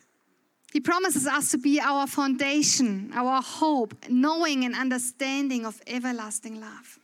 He 0.74 0.82
promises 0.82 1.26
us 1.26 1.50
to 1.52 1.58
be 1.58 1.80
our 1.80 2.06
foundation, 2.08 3.10
our 3.16 3.42
hope, 3.42 3.96
knowing 4.10 4.66
and 4.66 4.76
understanding 4.76 5.66
of 5.66 5.82
everlasting 5.88 6.60
love. 6.60 7.00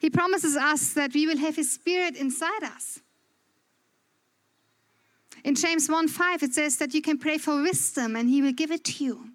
He 0.00 0.10
promises 0.10 0.56
us 0.56 0.92
that 0.94 1.12
we 1.12 1.26
will 1.26 1.38
have 1.38 1.56
His 1.56 1.72
Spirit 1.72 2.16
inside 2.16 2.62
us. 2.62 3.00
In 5.42 5.56
James 5.56 5.88
1 5.88 6.06
5, 6.06 6.42
it 6.44 6.54
says 6.54 6.76
that 6.76 6.94
you 6.94 7.02
can 7.02 7.18
pray 7.18 7.36
for 7.36 7.60
wisdom 7.60 8.14
and 8.14 8.28
He 8.28 8.42
will 8.42 8.52
give 8.52 8.70
it 8.70 8.84
to 8.84 9.04
you. 9.04 9.30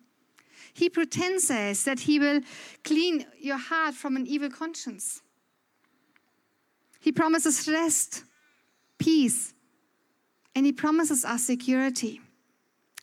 Hebrew 0.73 1.05
10 1.05 1.41
says 1.41 1.83
that 1.83 2.01
He 2.01 2.17
will 2.17 2.39
clean 2.85 3.25
your 3.39 3.57
heart 3.57 3.95
from 3.95 4.15
an 4.15 4.25
evil 4.25 4.49
conscience. 4.49 5.21
He 7.01 7.11
promises 7.11 7.67
rest 7.67 8.23
peace, 8.97 9.53
and 10.55 10.65
He 10.65 10.71
promises 10.71 11.25
us 11.25 11.43
security. 11.43 12.21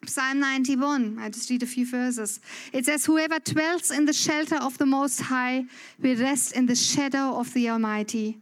Psalm 0.05 0.41
91, 0.41 1.19
I 1.21 1.29
just 1.29 1.49
read 1.49 1.63
a 1.63 1.67
few 1.67 1.87
verses. 1.89 2.41
It 2.73 2.87
says, 2.87 3.05
Whoever 3.05 3.39
dwells 3.39 3.93
in 3.93 4.05
the 4.05 4.13
shelter 4.13 4.57
of 4.57 4.77
the 4.79 4.87
Most 4.87 5.21
High 5.21 5.65
will 6.03 6.17
rest 6.17 6.57
in 6.57 6.67
the 6.67 6.75
shadow 6.75 7.39
of 7.39 7.55
the 7.55 7.71
Almighty. 7.71 8.39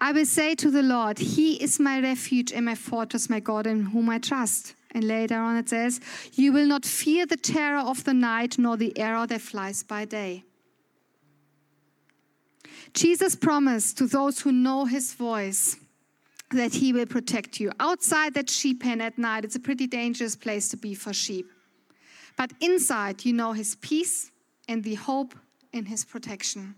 I 0.00 0.10
will 0.10 0.26
say 0.26 0.56
to 0.56 0.70
the 0.70 0.82
Lord, 0.82 1.18
He 1.18 1.62
is 1.62 1.78
my 1.78 2.00
refuge 2.00 2.52
and 2.52 2.66
my 2.66 2.74
fortress, 2.74 3.30
my 3.30 3.38
God, 3.38 3.68
in 3.68 3.86
whom 3.86 4.10
I 4.10 4.18
trust. 4.18 4.74
And 4.90 5.04
later 5.04 5.36
on 5.36 5.56
it 5.56 5.68
says, 5.68 6.00
You 6.32 6.52
will 6.52 6.66
not 6.66 6.84
fear 6.84 7.24
the 7.24 7.36
terror 7.36 7.78
of 7.78 8.02
the 8.02 8.14
night, 8.14 8.58
nor 8.58 8.76
the 8.76 8.98
arrow 8.98 9.26
that 9.26 9.40
flies 9.40 9.84
by 9.84 10.06
day. 10.06 10.42
Jesus 12.94 13.36
promised 13.36 13.96
to 13.98 14.06
those 14.06 14.40
who 14.40 14.50
know 14.50 14.86
His 14.86 15.14
voice 15.14 15.76
that 16.50 16.74
he 16.74 16.92
will 16.92 17.06
protect 17.06 17.58
you. 17.60 17.72
Outside 17.80 18.34
that 18.34 18.48
sheep 18.48 18.82
pen 18.82 19.00
at 19.00 19.18
night, 19.18 19.44
it's 19.44 19.56
a 19.56 19.60
pretty 19.60 19.86
dangerous 19.86 20.36
place 20.36 20.68
to 20.68 20.76
be 20.76 20.94
for 20.94 21.12
sheep. 21.12 21.46
But 22.36 22.52
inside, 22.60 23.24
you 23.24 23.32
know 23.32 23.52
his 23.52 23.76
peace 23.76 24.30
and 24.68 24.84
the 24.84 24.94
hope 24.94 25.34
in 25.72 25.86
his 25.86 26.04
protection. 26.04 26.76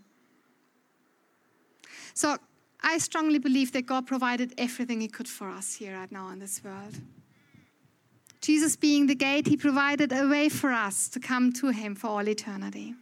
So 2.13 2.37
I 2.81 2.97
strongly 2.97 3.39
believe 3.39 3.71
that 3.73 3.85
God 3.85 4.07
provided 4.07 4.53
everything 4.57 5.01
he 5.01 5.07
could 5.07 5.27
for 5.27 5.49
us 5.49 5.75
here 5.75 5.97
right 5.97 6.11
now 6.11 6.29
in 6.29 6.39
this 6.39 6.63
world. 6.63 6.95
Jesus 8.41 8.75
being 8.75 9.07
the 9.07 9.15
gate, 9.15 9.47
he 9.47 9.57
provided 9.57 10.13
a 10.13 10.27
way 10.27 10.49
for 10.49 10.71
us 10.71 11.09
to 11.09 11.19
come 11.19 11.51
to 11.53 11.69
him 11.69 11.93
for 11.93 12.07
all 12.07 12.27
eternity. 12.27 12.95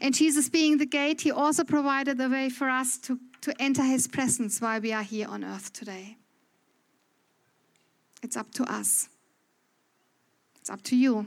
And 0.00 0.14
Jesus 0.14 0.48
being 0.48 0.78
the 0.78 0.86
gate, 0.86 1.20
he 1.20 1.30
also 1.30 1.64
provided 1.64 2.20
a 2.20 2.28
way 2.28 2.48
for 2.48 2.68
us 2.68 2.98
to 2.98 3.18
to 3.46 3.54
enter 3.62 3.84
his 3.84 4.08
presence 4.08 4.60
while 4.60 4.80
we 4.80 4.92
are 4.92 5.04
here 5.04 5.28
on 5.28 5.44
earth 5.44 5.72
today. 5.72 6.16
It's 8.20 8.36
up 8.36 8.50
to 8.54 8.64
us. 8.64 9.08
It's 10.58 10.68
up 10.68 10.82
to 10.82 10.96
you. 10.96 11.26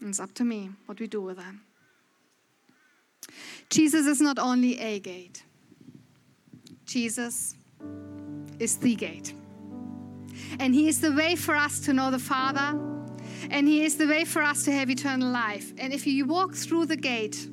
And 0.00 0.08
it's 0.08 0.18
up 0.18 0.34
to 0.34 0.44
me 0.44 0.70
what 0.86 0.98
we 0.98 1.06
do 1.06 1.22
with 1.22 1.36
them. 1.36 1.60
Jesus 3.70 4.06
is 4.06 4.20
not 4.20 4.40
only 4.40 4.80
a 4.80 4.98
gate, 4.98 5.44
Jesus 6.84 7.54
is 8.58 8.76
the 8.78 8.96
gate. 8.96 9.32
And 10.58 10.74
He 10.74 10.88
is 10.88 11.00
the 11.00 11.12
way 11.12 11.36
for 11.36 11.54
us 11.54 11.78
to 11.80 11.92
know 11.92 12.10
the 12.10 12.18
Father, 12.18 12.76
and 13.50 13.66
He 13.66 13.84
is 13.84 13.96
the 13.96 14.06
way 14.06 14.24
for 14.24 14.42
us 14.42 14.64
to 14.64 14.72
have 14.72 14.90
eternal 14.90 15.30
life. 15.30 15.72
And 15.78 15.92
if 15.92 16.06
you 16.06 16.26
walk 16.26 16.54
through 16.54 16.86
the 16.86 16.96
gate, 16.96 17.48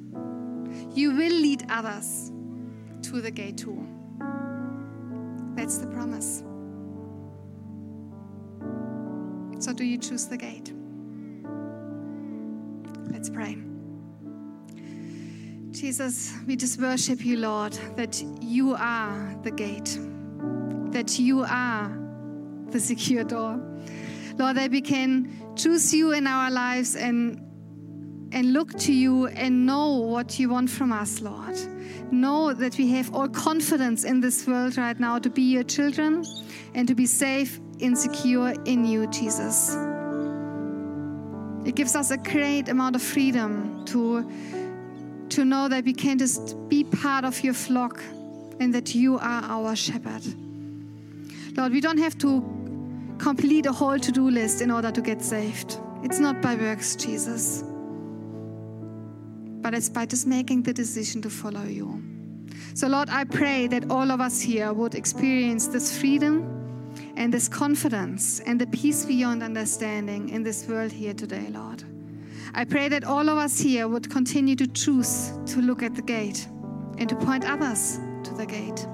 you 0.94 1.12
will 1.12 1.32
lead 1.32 1.66
others 1.70 2.32
to 3.04 3.22
the 3.22 3.32
gate 3.32 3.58
too. 3.58 3.88
That's 5.56 5.78
the 5.78 5.88
promise. 5.88 6.44
So, 9.64 9.72
do 9.72 9.84
you 9.84 9.98
choose 9.98 10.26
the 10.26 10.38
gate? 10.38 10.74
Let's 13.12 13.30
pray. 13.30 13.58
Jesus, 15.72 16.34
we 16.46 16.56
just 16.56 16.80
worship 16.80 17.26
you, 17.26 17.38
Lord, 17.38 17.74
that 17.96 18.22
you 18.42 18.76
are 18.76 19.36
the 19.44 19.52
gate, 19.52 19.98
that 20.92 21.18
you 21.18 21.44
are 21.48 21.92
the 22.70 22.80
secure 22.80 23.24
door. 23.24 23.60
Lord, 24.38 24.58
that 24.58 24.72
we 24.72 24.82
can 24.82 25.32
choose 25.56 25.94
you 25.94 26.12
in 26.12 26.28
our 26.28 26.50
lives 26.52 26.96
and, 26.96 27.40
and 28.32 28.54
look 28.54 28.78
to 28.80 28.94
you 28.94 29.28
and 29.28 29.66
know 29.66 29.98
what 29.98 30.40
you 30.40 30.50
want 30.50 30.70
from 30.70 30.92
us, 30.92 31.22
Lord 31.22 31.58
know 32.14 32.54
that 32.54 32.78
we 32.78 32.90
have 32.92 33.14
all 33.14 33.28
confidence 33.28 34.04
in 34.04 34.22
this 34.22 34.48
world 34.48 34.78
right 34.78 35.00
now 35.00 35.20
to 35.20 35.30
be 35.30 35.42
your 35.42 35.64
children 35.64 36.24
and 36.76 36.88
to 36.88 36.96
be 36.96 37.06
safe 37.06 37.60
and 37.82 37.98
secure 37.98 38.54
in 38.66 38.86
you, 38.86 39.08
Jesus. 39.08 39.76
It 41.66 41.76
gives 41.76 41.96
us 41.96 42.12
a 42.12 42.18
great 42.18 42.70
amount 42.70 42.96
of 42.96 43.02
freedom 43.02 43.84
to, 43.86 44.30
to 45.30 45.46
know 45.46 45.68
that 45.68 45.84
we 45.86 45.94
can 45.94 46.18
just 46.18 46.56
be 46.70 46.84
part 46.84 47.26
of 47.26 47.44
your 47.44 47.54
flock 47.54 48.02
and 48.60 48.74
that 48.74 48.94
you 48.94 49.16
are 49.16 49.44
our 49.44 49.76
shepherd. 49.76 50.24
Lord, 51.58 51.72
we 51.72 51.82
don't 51.82 52.00
have 52.00 52.18
to 52.20 52.42
complete 53.18 53.66
a 53.66 53.72
whole 53.72 54.00
to 54.00 54.12
do 54.12 54.30
list 54.30 54.62
in 54.62 54.72
order 54.72 54.92
to 54.92 55.02
get 55.02 55.22
saved. 55.22 55.80
It's 56.04 56.20
not 56.20 56.42
by 56.42 56.56
works, 56.56 56.96
Jesus, 56.96 57.64
but 59.62 59.74
it's 59.74 59.90
by 59.90 60.06
just 60.06 60.28
making 60.28 60.64
the 60.64 60.74
decision 60.74 61.22
to 61.22 61.30
follow 61.30 61.64
you. 61.64 62.04
So, 62.74 62.88
Lord, 62.88 63.10
I 63.10 63.24
pray 63.24 63.68
that 63.68 63.90
all 63.90 64.12
of 64.12 64.20
us 64.20 64.42
here 64.42 64.74
would 64.74 64.96
experience 64.96 65.68
this 65.68 65.98
freedom 65.98 66.50
and 67.16 67.34
this 67.34 67.48
confidence 67.48 68.40
and 68.42 68.60
the 68.60 68.68
peace 68.68 69.06
beyond 69.06 69.44
understanding 69.44 70.30
in 70.30 70.44
this 70.44 70.68
world 70.68 70.92
here 70.92 71.14
today, 71.14 71.48
Lord. 71.52 71.84
I 72.56 72.66
pray 72.66 72.90
that 72.90 73.04
all 73.04 73.30
of 73.30 73.38
us 73.38 73.60
here 73.60 73.88
would 73.88 74.10
continue 74.10 74.56
to 74.56 74.68
choose 74.68 75.34
to 75.48 75.62
look 75.62 75.82
at 75.82 75.96
the 75.96 76.02
gate 76.02 76.48
and 76.98 77.08
to 77.10 77.16
point 77.16 77.46
others 77.50 78.00
to 78.24 78.34
the 78.36 78.46
gate. 78.46 78.88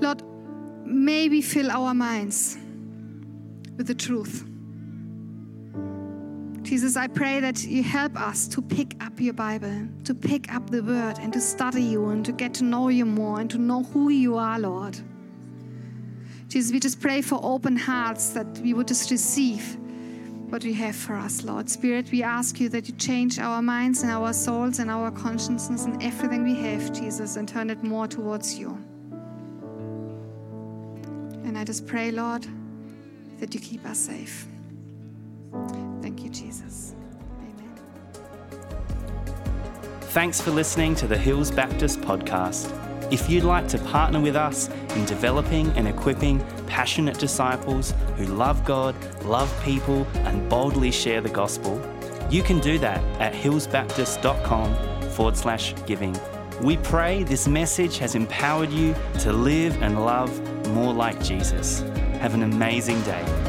Lord, 0.00 0.22
may 0.84 1.28
we 1.28 1.42
fill 1.42 1.70
our 1.70 1.94
minds 1.94 2.56
with 3.76 3.86
the 3.86 3.94
truth. 3.94 4.44
Jesus, 6.62 6.96
I 6.96 7.08
pray 7.08 7.40
that 7.40 7.64
you 7.64 7.82
help 7.82 8.20
us 8.20 8.46
to 8.48 8.62
pick 8.62 8.94
up 9.02 9.18
your 9.18 9.32
Bible, 9.32 9.88
to 10.04 10.14
pick 10.14 10.54
up 10.54 10.70
the 10.70 10.82
word 10.82 11.18
and 11.18 11.32
to 11.32 11.40
study 11.40 11.82
you 11.82 12.10
and 12.10 12.24
to 12.24 12.32
get 12.32 12.54
to 12.54 12.64
know 12.64 12.88
you 12.88 13.06
more 13.06 13.40
and 13.40 13.50
to 13.50 13.58
know 13.58 13.82
who 13.82 14.10
you 14.10 14.36
are, 14.36 14.58
Lord. 14.58 14.96
Jesus, 16.48 16.72
we 16.72 16.78
just 16.78 17.00
pray 17.00 17.22
for 17.22 17.40
open 17.42 17.76
hearts 17.76 18.30
that 18.30 18.46
we 18.58 18.74
would 18.74 18.88
just 18.88 19.10
receive 19.10 19.78
what 20.50 20.64
you 20.64 20.74
have 20.74 20.96
for 20.96 21.14
us, 21.14 21.44
Lord. 21.44 21.70
Spirit, 21.70 22.10
we 22.10 22.22
ask 22.22 22.60
you 22.60 22.68
that 22.70 22.88
you 22.88 22.94
change 22.96 23.38
our 23.38 23.62
minds 23.62 24.02
and 24.02 24.10
our 24.10 24.32
souls 24.32 24.80
and 24.80 24.90
our 24.90 25.10
consciences 25.10 25.84
and 25.84 26.02
everything 26.02 26.42
we 26.42 26.54
have, 26.56 26.92
Jesus, 26.92 27.36
and 27.36 27.48
turn 27.48 27.70
it 27.70 27.82
more 27.82 28.06
towards 28.06 28.58
you. 28.58 28.76
I 31.60 31.64
just 31.64 31.86
pray, 31.86 32.10
Lord, 32.10 32.46
that 33.38 33.52
you 33.52 33.60
keep 33.60 33.84
us 33.84 33.98
safe. 33.98 34.46
Thank 36.00 36.24
you, 36.24 36.30
Jesus. 36.30 36.94
Amen. 37.38 37.78
Thanks 40.00 40.40
for 40.40 40.52
listening 40.52 40.94
to 40.94 41.06
the 41.06 41.18
Hills 41.18 41.50
Baptist 41.50 42.00
podcast. 42.00 42.72
If 43.12 43.28
you'd 43.28 43.44
like 43.44 43.68
to 43.68 43.78
partner 43.78 44.22
with 44.22 44.36
us 44.36 44.70
in 44.96 45.04
developing 45.04 45.66
and 45.72 45.86
equipping 45.86 46.42
passionate 46.66 47.18
disciples 47.18 47.92
who 48.16 48.24
love 48.24 48.64
God, 48.64 48.94
love 49.26 49.54
people, 49.62 50.06
and 50.14 50.48
boldly 50.48 50.90
share 50.90 51.20
the 51.20 51.28
gospel, 51.28 51.78
you 52.30 52.42
can 52.42 52.58
do 52.60 52.78
that 52.78 53.04
at 53.20 53.34
hillsbaptist.com 53.34 55.10
forward 55.10 55.36
slash 55.36 55.74
giving. 55.84 56.18
We 56.62 56.78
pray 56.78 57.22
this 57.22 57.46
message 57.46 57.98
has 57.98 58.14
empowered 58.14 58.70
you 58.70 58.94
to 59.18 59.30
live 59.30 59.82
and 59.82 60.06
love 60.06 60.30
more 60.70 60.92
like 60.92 61.22
Jesus. 61.22 61.80
Have 62.20 62.34
an 62.34 62.42
amazing 62.42 63.00
day. 63.02 63.39